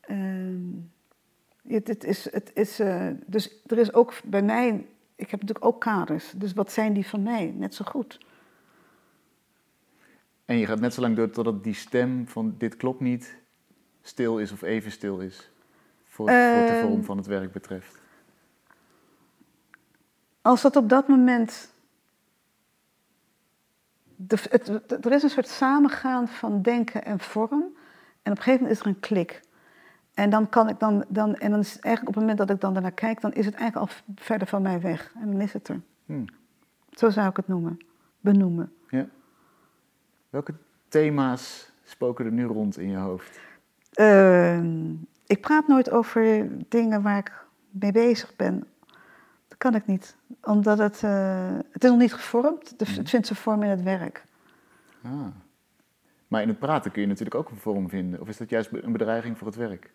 [0.00, 0.72] Ehm,
[1.66, 2.76] het, het is, het is,
[3.26, 6.32] dus er is ook bij mij, ik heb natuurlijk ook kaders.
[6.36, 7.54] Dus wat zijn die van mij?
[7.56, 8.18] Net zo goed.
[10.48, 13.36] En je gaat net zo lang door totdat die stem van dit klopt niet
[14.02, 15.50] stil is of even stil is.
[16.04, 16.86] Voor, voor wat de Ehm.
[16.86, 17.98] vorm van het werk betreft.
[20.42, 21.72] Als dat op dat moment.
[24.16, 27.60] De, het, het- er is een soort samengaan van denken en vorm.
[28.22, 29.40] En op een gegeven moment is er een klik.
[30.14, 32.60] En dan kan ik dan, dan, en dan is eigenlijk op het moment dat ik
[32.60, 35.12] dan daarnaar kijk, dan is het eigenlijk al verder van mij weg.
[35.20, 35.80] En dan is het er.
[36.06, 36.24] Hm.
[36.90, 37.78] Zo zou ik het noemen,
[38.20, 38.72] benoemen.
[38.88, 39.06] Ja.
[40.30, 40.54] Welke
[40.88, 43.40] thema's spoken er nu rond in je hoofd?
[43.92, 44.90] Ehm,
[45.26, 47.32] ik praat nooit over dingen waar ik
[47.70, 48.64] mee bezig ben.
[49.48, 50.16] Dat kan ik niet.
[50.42, 52.78] Omdat het, eh, het is nog niet gevormd.
[52.78, 52.98] Dus Mhm.
[52.98, 54.24] het vindt zijn vorm in het werk.
[55.02, 55.26] Ah.
[56.28, 58.20] Maar in het praten kun je natuurlijk ook een vorm vinden.
[58.20, 59.90] Of is dat juist een bedreiging voor het werk?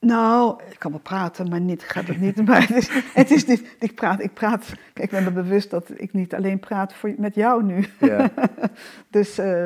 [0.00, 2.46] Nou, ik kan wel praten, maar niet, ik ga dat niet.
[2.46, 4.66] Maar het is, het is niet, ik praat, ik praat.
[4.92, 7.86] Kijk, ik ben me bewust dat ik niet alleen praat voor, met jou nu.
[8.00, 8.30] Ja,
[9.10, 9.64] Dus eh,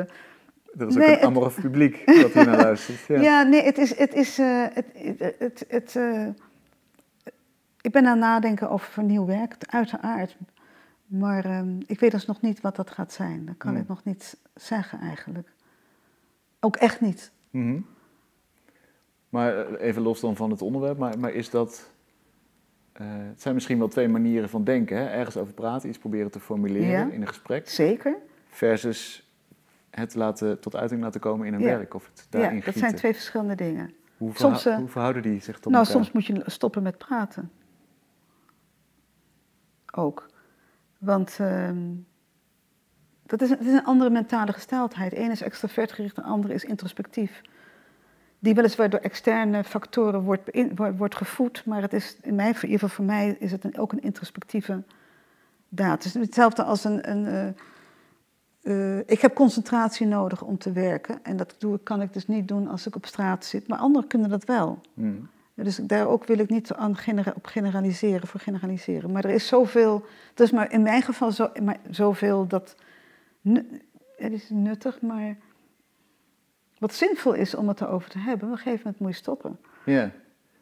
[0.73, 2.99] dat is ook een het- amorf publiek dat hier naar luistert.
[3.07, 3.21] Ja.
[3.21, 3.43] ja.
[3.43, 4.85] nee, het is, het is, eh, het,
[5.17, 6.27] het, het, het, eh,
[7.81, 10.37] ik ben aan het nadenken over nieuw werk, uiteraard.
[11.05, 13.45] Maar ehm, ik weet dus nog niet wat dat gaat zijn.
[13.45, 13.81] Dat kan Hmm.
[13.81, 15.51] ik nog niet zeggen eigenlijk.
[16.59, 17.31] Ook echt niet.
[17.49, 17.79] Mhm.
[19.33, 21.89] Maar eh, even los dan van het onderwerp, maar, maar is dat...
[22.93, 24.97] eh, het zijn misschien wel twee manieren van denken.
[24.97, 25.05] Hè?
[25.05, 27.09] Ergens over praten, iets proberen te formuleren Ja.
[27.11, 27.69] in een gesprek.
[27.69, 28.15] Zeker.
[28.47, 29.31] Versus
[29.89, 31.65] het laten, tot uiting laten komen in een Ja.
[31.77, 32.81] werk of het daarin Ja, dat gieten.
[32.81, 33.93] zijn twee verschillende dingen.
[34.17, 36.03] Hoe, soms, eh, hoe verhouden die zich tot nou, elkaar?
[36.03, 37.51] soms moet je stoppen met praten.
[39.95, 40.29] Ook.
[40.97, 41.77] Want ehm,
[43.25, 45.13] dat is, het is een andere mentale gesteldheid.
[45.13, 47.41] Ene is extravert gericht, de andere is introspectief.
[48.43, 52.53] Die weliswaar door externe factoren wordt, wordt, wordt gevoed, maar het is in, mij, in
[52.55, 54.83] ieder geval voor mij is het een, ook een introspectieve
[55.69, 56.03] daad.
[56.03, 57.09] Het is hetzelfde als een.
[57.11, 61.19] een eh, eh, ik heb concentratie nodig om te werken.
[61.23, 63.67] En dat doe, ik- kan ik dus niet doen als ik op straat zit.
[63.67, 64.81] Maar anderen kunnen dat wel.
[64.93, 65.13] Mhm.
[65.53, 69.11] Dus daar ook wil ik niet aan genera- op generaliseren voor generaliseren.
[69.11, 72.75] Maar er is zoveel, het is maar in mijn geval zo, maar zoveel dat,
[74.17, 75.35] het is nuttig, maar
[76.83, 78.47] wat zinvol is om het erover te hebben.
[78.47, 79.59] Op een gegeven moment moet je stoppen.
[79.85, 80.11] Ja.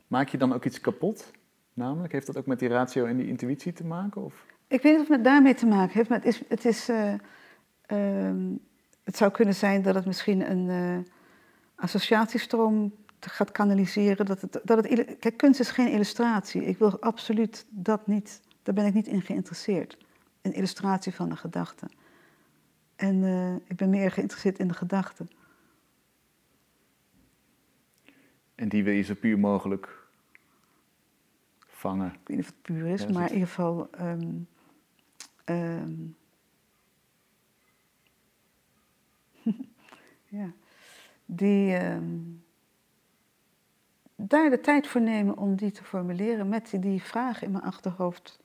[0.08, 1.32] Maak je dan ook iets kapot?
[1.74, 4.24] Namelijk, heeft dat ook met die ratio en die intuïtie te maken?
[4.24, 4.46] Of?
[4.68, 7.14] Ik weet niet of het daarmee te maken heeft, maar het, is, het, is, eh,
[7.86, 8.56] ehm,
[9.04, 11.14] het zou kunnen zijn dat het misschien een eh,
[11.76, 14.26] associatiestroom gaat kanaliseren.
[14.26, 16.66] Dat het, dat het, kijk, kunst is geen illustratie.
[16.66, 19.98] Ik wil absoluut dat niet, daar ben ik niet in geïnteresseerd.
[20.42, 21.86] Een illustratie van de gedachte.
[22.96, 25.26] En eh, ik ben meer geïnteresseerd in de gedachte.
[28.62, 30.08] En die wil je zo puur mogelijk
[31.68, 32.08] vangen.
[32.08, 33.90] Ik weet niet of het puur is, Ja, maar in ieder geval.
[33.92, 34.38] ehm,
[35.46, 35.94] ehm,
[40.40, 40.52] ja,
[41.26, 41.76] die.
[41.76, 42.20] ehm,
[44.16, 47.64] daar de tijd voor nemen om die te formuleren met die, die vraag in mijn
[47.64, 48.40] achterhoofd.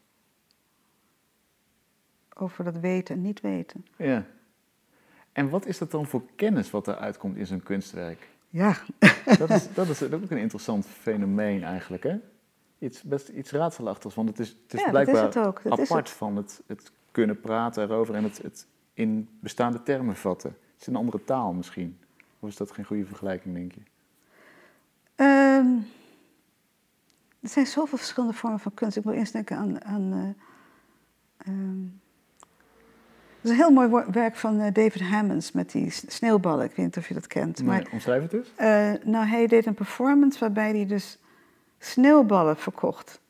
[2.35, 3.87] Over dat weten en niet weten.
[3.97, 4.27] Ja.
[5.33, 8.29] En wat is dat dan voor kennis wat eruit komt in zo'n kunstwerk?
[8.57, 8.77] Ja,
[9.39, 12.17] Dat is, dat is ook een interessant fenomeen eigenlijk, hè?
[12.79, 15.91] Iets, best iets raadselachtigs, want het is, het is Ja, dat is blijkbaar het is
[15.91, 16.17] apart het.
[16.17, 20.51] van het, het kunnen praten erover en het, het in bestaande termen vatten.
[20.51, 21.99] Het is een andere taal misschien.
[22.41, 23.81] Of is dat geen goede vergelijking, denk je?
[25.15, 25.77] Ehm,
[27.41, 28.97] er zijn zoveel verschillende vormen van kunst.
[28.97, 29.85] Ik moet eerst denken aan.
[29.85, 31.85] aan eh, ehm,
[33.47, 36.65] is een heel mooi werk van eh, David Hammonds met die sneeuwballen.
[36.65, 37.63] Ik weet niet of je dat kent.
[37.63, 38.53] Maar, Maar, omschrijf het dus.
[39.05, 41.19] nou, hij deed een performance waarbij hij dus
[41.79, 43.21] sneeuwballen verkocht.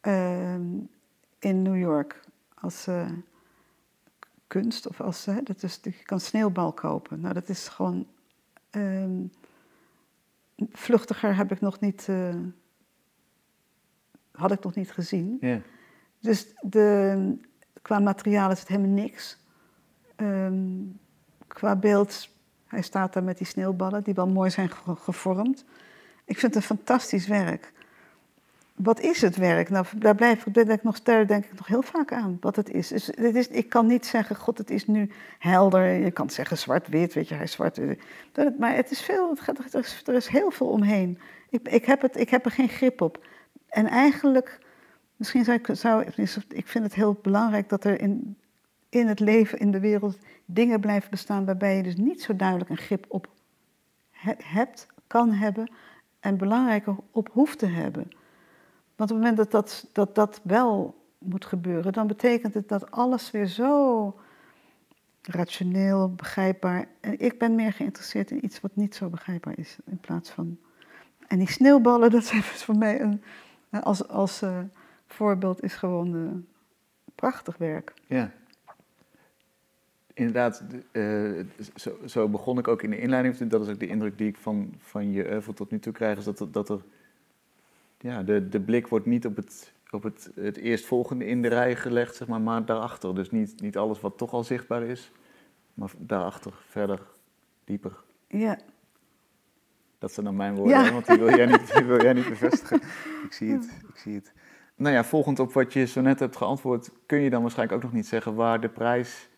[0.00, 0.62] Ehm,
[1.38, 2.20] in New York.
[2.54, 3.10] Als eh,
[4.46, 5.24] kunst of als.
[5.24, 7.20] dat is, je kan sneeuwbal kopen.
[7.20, 8.06] Nou, dat is gewoon.
[8.70, 9.22] ehm,
[10.70, 12.08] vluchtiger heb ik nog niet.
[14.32, 15.36] had ik nog niet gezien.
[15.40, 15.60] Ja.
[16.20, 17.36] Dus de,
[17.86, 19.38] qua materiaal is het helemaal niks.
[20.16, 20.56] Ehm,
[21.46, 22.28] qua beeld,
[22.66, 25.64] hij staat daar met die sneeuwballen die wel mooi zijn ge- gevormd.
[26.24, 27.72] Ik vind het een fantastisch werk.
[28.74, 29.70] Wat is het werk?
[29.70, 32.56] Nou, daar, blijf, ik- denk ik nog, daar denk ik nog heel vaak aan, wat
[32.56, 32.88] het is.
[32.88, 33.48] Dus het is.
[33.48, 35.90] Ik kan niet zeggen, god, het is nu helder.
[35.90, 37.80] Je kan zeggen zwart-wit, weet je, hij zwart.
[38.58, 39.36] Maar het is veel,
[39.72, 41.18] er, is, er is heel veel omheen.
[41.50, 43.26] Ik, ik, heb het, ik heb er geen grip op.
[43.68, 44.58] En eigenlijk
[45.16, 46.04] Misschien zou ik, zou,
[46.48, 48.36] ik vind het heel belangrijk dat er in,
[48.88, 52.70] in het leven, in de wereld, dingen blijven bestaan waarbij je dus niet zo duidelijk
[52.70, 53.28] een grip op
[54.10, 55.72] he- hebt, kan hebben
[56.20, 58.10] en belangrijker op hoeft te hebben.
[58.96, 62.90] Want op het moment dat dat, dat dat wel moet gebeuren, dan betekent het dat
[62.90, 64.14] alles weer zo
[65.22, 66.88] rationeel, begrijpbaar.
[67.00, 70.58] En ik ben meer geïnteresseerd in iets wat niet zo begrijpbaar is, in plaats van.
[71.26, 73.22] En die sneeuwballen, dat zijn dus voor mij een,
[73.70, 74.58] als, als eh,
[75.16, 76.30] voorbeeld, is gewoon eh,
[77.14, 77.92] prachtig werk.
[78.06, 78.32] Ja.
[80.14, 83.36] Inderdaad, de- eh, zo, zo begon ik ook in de inleiding.
[83.36, 86.18] Dat is ook de indruk die ik van, van je oeuvre tot nu toe krijg.
[86.18, 86.80] Is dat, er- dat er,
[88.00, 91.76] ja, de, de blik wordt niet op het, op het, het eerstvolgende in de rij
[91.76, 93.14] gelegd, zeg maar, maar daarachter.
[93.14, 95.12] Dus niet, niet alles wat toch al zichtbaar is,
[95.74, 97.00] maar daarachter, verder,
[97.64, 97.96] dieper.
[98.28, 98.58] Ja,
[99.98, 100.92] Dat zijn dan mijn woorden, Ja.
[100.92, 102.80] want die wil, jij niet, die wil jij niet bevestigen.
[103.26, 104.32] Ik zie het, ik zie het.
[104.76, 107.84] Nou ja, volgend op wat je zo net hebt geantwoord, kun je dan waarschijnlijk ook
[107.84, 109.28] nog niet zeggen waar de prijs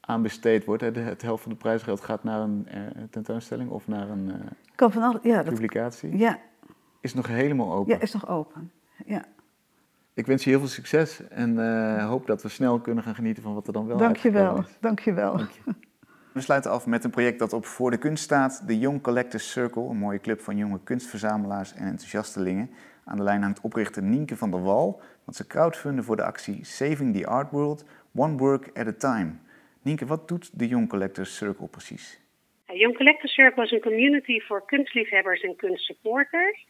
[0.00, 0.82] aan besteed wordt.
[0.82, 0.90] hè?
[0.92, 2.80] De, het helft van de prijsgeld gaat naar een eh,
[3.10, 5.20] tentoonstelling of naar een eh, kan van alles.
[5.22, 6.16] Ja, dat, publicatie.
[6.18, 6.38] ja,
[7.00, 7.92] Is nog helemaal open.
[7.94, 8.70] ja, is nog open.
[9.06, 9.24] Ja.
[10.14, 11.58] Ik wens je heel veel succes en
[11.98, 14.30] eh, hoop dat we snel kunnen gaan genieten van wat er dan wel Dank je
[14.30, 14.42] wel.
[14.42, 14.76] uitgekomen is.
[14.80, 15.36] Dank je wel.
[15.36, 15.74] Dank je.
[16.32, 18.62] We sluiten af met een project dat op Voor de Kunst staat.
[18.66, 22.70] De Young Collectors Circle, een mooie club van jonge kunstverzamelaars en enthousiastelingen.
[23.04, 26.64] Aan de lijn hangt oprichter Nienke van der Wal, want ze crowdfunden voor de actie
[26.64, 27.84] Saving the Art World,
[28.14, 29.32] One Work at a Time.
[29.82, 32.22] Nienke, wat doet de Young Collectors Circle precies?
[32.66, 36.66] Young Collector Circle is een community voor kunstliefhebbers en kunstsupporters.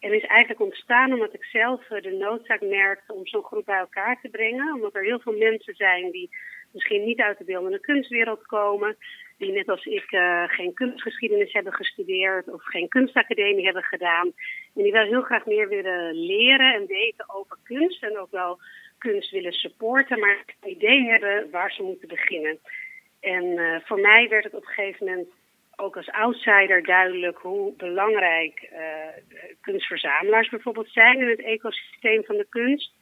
[0.00, 3.78] En is eigenlijk ontstaan omdat ik zelf eh, de noodzaak merkte om zo'n groep bij
[3.78, 4.74] elkaar te brengen.
[4.74, 6.30] Omdat er heel veel mensen zijn die
[6.72, 8.96] misschien niet uit de beeldende kunstwereld komen.
[9.38, 14.32] Die net als ik eh, geen kunstgeschiedenis hebben gestudeerd of geen kunstacademie hebben gedaan.
[14.76, 18.02] En die wel heel graag meer willen leren en weten over kunst.
[18.02, 18.58] En ook wel
[18.98, 22.58] kunst willen supporten, maar een idee hebben waar ze moeten beginnen.
[23.20, 25.28] En eh, voor mij werd het op een gegeven moment
[25.76, 28.80] ook als outsider duidelijk hoe belangrijk eh,
[29.60, 32.92] kunstverzamelaars bijvoorbeeld zijn in het ecosysteem van de kunst.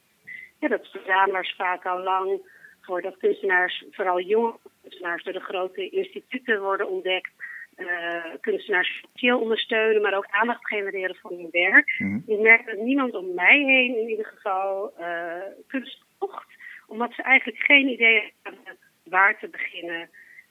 [0.59, 2.41] Dat verzamelaars vaak al lang
[2.81, 7.31] voordat kunstenaars, vooral jonge kunstenaars, door de grote instituten worden ontdekt.
[7.75, 11.95] Eh, kunstenaars financieel ondersteunen, maar ook aandacht genereren voor hun werk.
[11.97, 12.19] Mhm.
[12.25, 16.47] Ik merk dat niemand om mij heen in ieder geval eh, kunst kocht,
[16.87, 20.09] omdat ze eigenlijk geen idee hebben waar te beginnen.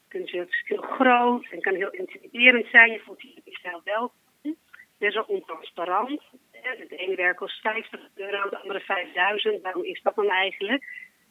[0.09, 2.93] Kunst is heel groot en kan heel intimiderend zijn.
[2.93, 4.57] Je voelt je snel welkom.
[4.99, 6.23] Best wel ontransparant.
[6.51, 9.63] Het ene werk kost 50 euro, het andere 5000.
[9.63, 10.85] Waarom is dat dan eigenlijk?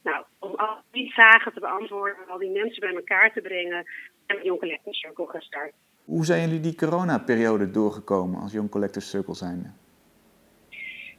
[0.04, 3.86] Nou, om al die vragen te beantwoorden, al die mensen bij elkaar te brengen,
[4.26, 5.74] en we Young Collectors Circle gestart.
[6.06, 9.70] Hoe zijn jullie die coronaperiode doorgekomen als Young Collectors Circle zijnde?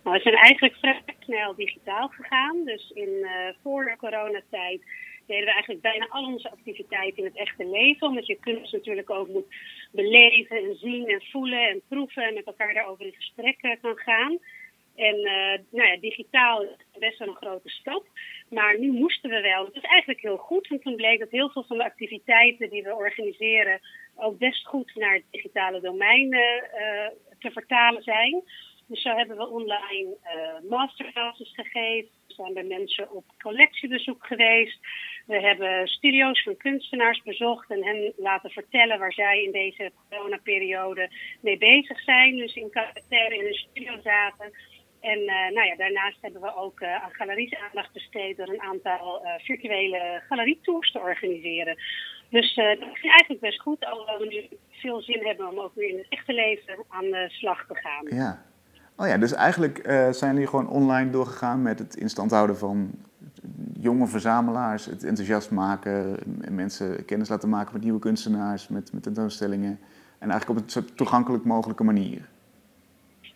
[0.03, 2.65] Nou, we zijn eigenlijk vrij snel digitaal gegaan.
[2.65, 4.81] Dus in, eh, voor de coronatijd
[5.27, 8.09] deden we eigenlijk bijna al onze activiteiten in het echte leven.
[8.09, 9.55] Omdat je kunst natuurlijk ook moet
[9.93, 14.39] beleven en zien en voelen en proeven en met elkaar daarover in gesprek kan gaan.
[14.97, 18.07] En uh, nou ja, digitaal is best wel een grote stap.
[18.51, 19.65] Maar nu moesten we wel.
[19.65, 20.71] Het is eigenlijk heel goed.
[20.71, 23.81] En toen bleek dat heel veel van de activiteiten die we organiseren
[24.17, 26.41] ook best goed naar het digitale domein uh,
[27.39, 28.43] te vertalen zijn.
[28.87, 30.17] Dus zo hebben we online
[30.69, 32.11] masterclasses gegeven.
[32.27, 34.79] We zijn bij mensen op collectiebezoek geweest.
[35.27, 41.11] We hebben studio's van kunstenaars bezocht en hen laten vertellen waar zij in deze coronaperiode
[41.41, 42.37] mee bezig zijn.
[42.37, 44.53] Dus in cafetaire in een studio zaten.
[45.13, 48.63] En uh, nou ja, daarnaast hebben we ook uh, aan galeries aandacht besteed door een
[48.63, 51.77] aantal uh, virtuele galerietours te organiseren.
[52.29, 55.89] Dus dat ging eigenlijk best goed, alhoewel we nu veel zin hebben om ook weer
[55.89, 58.19] in het echte leven aan de slag te gaan.
[58.19, 58.43] Ja.
[58.97, 59.79] Oh ja, dus eigenlijk
[60.11, 62.91] zijn jullie gewoon online doorgegaan met het instand houden van
[63.81, 66.19] jonge verzamelaars, het enthousiast maken,
[66.51, 69.79] mensen kennis laten maken met nieuwe kunstenaars, met, met tentoonstellingen.
[70.19, 72.29] En eigenlijk op een zo toegankelijk mogelijke manier.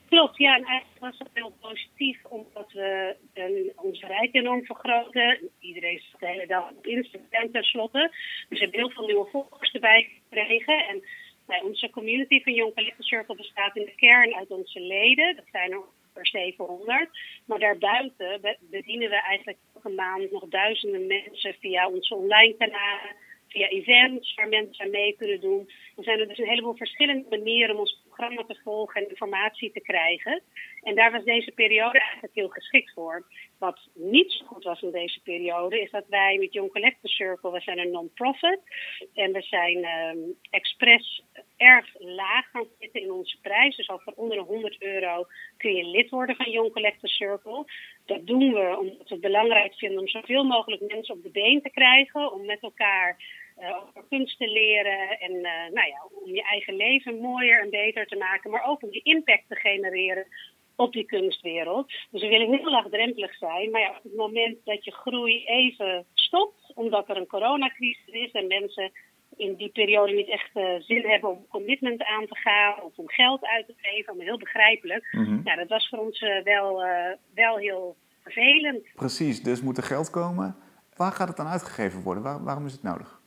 [0.08, 0.56] Klopt, ja.
[0.56, 5.50] En eigenlijk was het heel positief, omdat we um, onze rijk enorm vergroten.
[5.60, 8.10] Iedereen zit de hele dag op tenslotte.
[8.48, 10.86] Dus we hebben heel veel nieuwe volgers erbij gekregen.
[10.86, 11.02] En
[11.46, 15.36] nou, onze community van Young Collector Circle bestaat in de kern uit onze leden.
[15.36, 15.82] Dat zijn er
[16.12, 17.08] per 700.
[17.46, 23.16] Maar daarbuiten bedienen we eigenlijk elke maand nog duizenden mensen via onze online kanalen
[23.48, 25.70] via events waar mensen mee kunnen doen.
[25.96, 29.72] Er zijn er dus een heleboel verschillende manieren om ons programma te volgen en informatie
[29.72, 30.42] te krijgen.
[30.82, 33.26] En daar was deze periode eigenlijk heel geschikt voor.
[33.58, 37.52] Wat niet zo goed was in deze periode, is dat wij met Young Collector Circle,
[37.52, 38.60] we zijn een non-profit.
[39.14, 41.22] En we zijn um, expres
[41.56, 43.76] erg laag gaan zitten in onze prijs.
[43.76, 47.64] Dus al voor onder de 100 euro kun je lid worden van Young Collector Circle.
[48.06, 51.62] Dat doen we omdat we het belangrijk vinden om zoveel mogelijk mensen op de been
[51.62, 52.32] te krijgen.
[52.32, 53.16] Om met elkaar
[53.58, 58.06] over kunst te leren en uh, nou ja, om je eigen leven mooier en beter
[58.06, 60.26] te maken, maar ook om die impact te genereren
[60.76, 61.86] op die kunstwereld.
[62.10, 66.06] Dus we willen heel laagdrempelig zijn, maar ja, op het moment dat je groei even
[66.14, 68.92] stopt, omdat er een coronacrisis is en mensen
[69.36, 73.08] in die periode niet echt uh, zin hebben om commitment aan te gaan of om
[73.08, 75.08] geld uit te geven, heel begrijpelijk.
[75.12, 75.40] Mm -hmm.
[75.44, 76.82] Ja, dat was voor ons wel,
[77.34, 78.86] wel heel vervelend.
[78.94, 80.56] Precies, dus moet er geld komen.
[80.96, 82.22] Waar gaat het dan uitgegeven worden?
[82.22, 83.17] Waar, waarom is het nodig?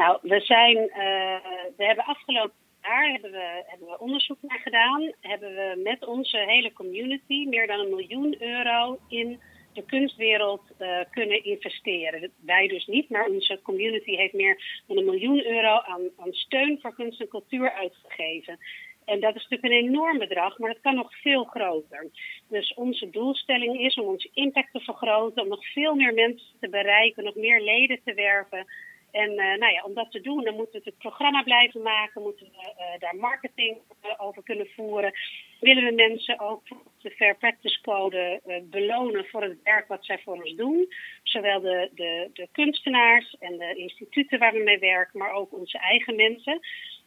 [0.00, 1.36] Nou, we zijn, uh,
[1.76, 5.12] we hebben afgelopen jaar hebben we, hebben onderzoek naar gedaan.
[5.20, 9.40] Hebben we met onze hele community meer dan een miljoen euro in
[9.72, 12.30] de kunstwereld uh, kunnen investeren.
[12.44, 16.78] Wij dus niet, maar onze community heeft meer dan een miljoen euro aan, aan steun
[16.80, 18.58] voor kunst en cultuur uitgegeven.
[19.04, 22.10] En dat is natuurlijk een enorm bedrag, maar dat kan nog veel groter.
[22.48, 26.68] Dus onze doelstelling is om onze impact te vergroten, om nog veel meer mensen te
[26.68, 28.66] bereiken, nog meer leden te werven.
[29.10, 32.22] En uh, nou ja, om dat te doen, dan moeten we het programma blijven maken,
[32.22, 35.12] moeten we uh, daar marketing uh, over kunnen voeren.
[35.60, 36.62] Willen we mensen ook
[36.98, 40.92] de Fair Practice Code belonen voor het werk wat zij voor ons doen.
[41.22, 45.78] Zowel de, de, de kunstenaars en de instituten waar we mee werken, maar ook onze
[45.78, 46.60] eigen mensen.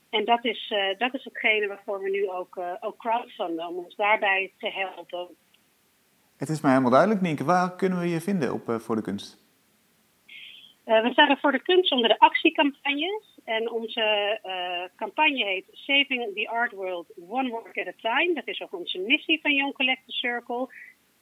[0.09, 4.51] En dat is, dat is hetgene waarvoor we nu ook, ook crowdfunden, om ons daarbij
[4.57, 5.27] te helpen.
[6.37, 7.43] Het is mij helemaal duidelijk, Nienke.
[7.43, 9.42] Waar kunnen we je vinden op Voor de Kunst?
[10.85, 13.39] Uh, we staan er voor de kunst onder de actiecampagnes.
[13.45, 18.33] En onze uh, campagne heet Saving the Art World One Work at a Time.
[18.33, 20.67] Dat is ook onze missie van Young Collector Circle.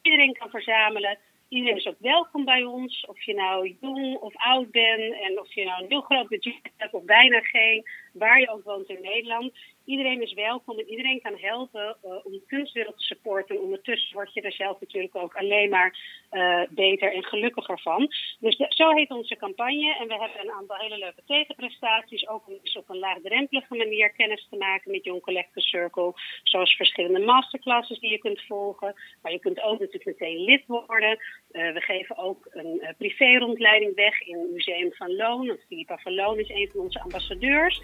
[0.01, 1.17] Iedereen kan verzamelen.
[1.49, 3.05] Iedereen is ook welkom bij ons.
[3.05, 5.21] Of je nou jong of oud bent.
[5.21, 7.83] En of je nou een heel groot budget hebt of bijna geen.
[8.13, 9.53] Waar je ook woont in Nederland.
[9.85, 13.55] Iedereen is welkom en iedereen kan helpen uh, om de kunstwereld te supporten.
[13.55, 15.97] En ondertussen word je er zelf natuurlijk ook alleen maar
[16.31, 18.07] uh, beter en gelukkiger van.
[18.39, 19.95] Dus zo heet onze campagne.
[19.99, 22.27] En we hebben een aantal hele leuke tegenprestaties.
[22.27, 26.13] Ook om dus op een laagdrempelige manier kennis te maken met Young Collector Circle.
[26.43, 28.93] Zoals verschillende masterclasses die je kunt volgen.
[29.21, 31.19] Maar je kunt ook natuurlijk meteen lid worden.
[31.51, 35.57] Uh, we geven ook een privé-rondleiding weg in het Museum van Loon.
[35.67, 37.81] Philippa van Loon is een van onze ambassadeurs.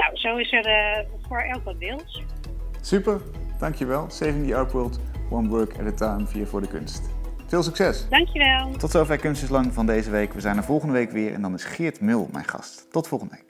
[0.00, 2.22] Nou, zo is er uh, voor elk wat wils.
[2.80, 3.20] Super,
[3.58, 4.10] dankjewel.
[4.10, 7.10] Saving the Art World, one work at a time via Voor de Kunst.
[7.46, 8.08] Veel succes.
[8.08, 8.70] Dankjewel.
[8.70, 10.32] Tot zover Kunst is Lang van deze week.
[10.32, 12.86] We zijn er volgende week weer en dan is Geert Mul mijn gast.
[12.90, 13.49] Tot volgende week.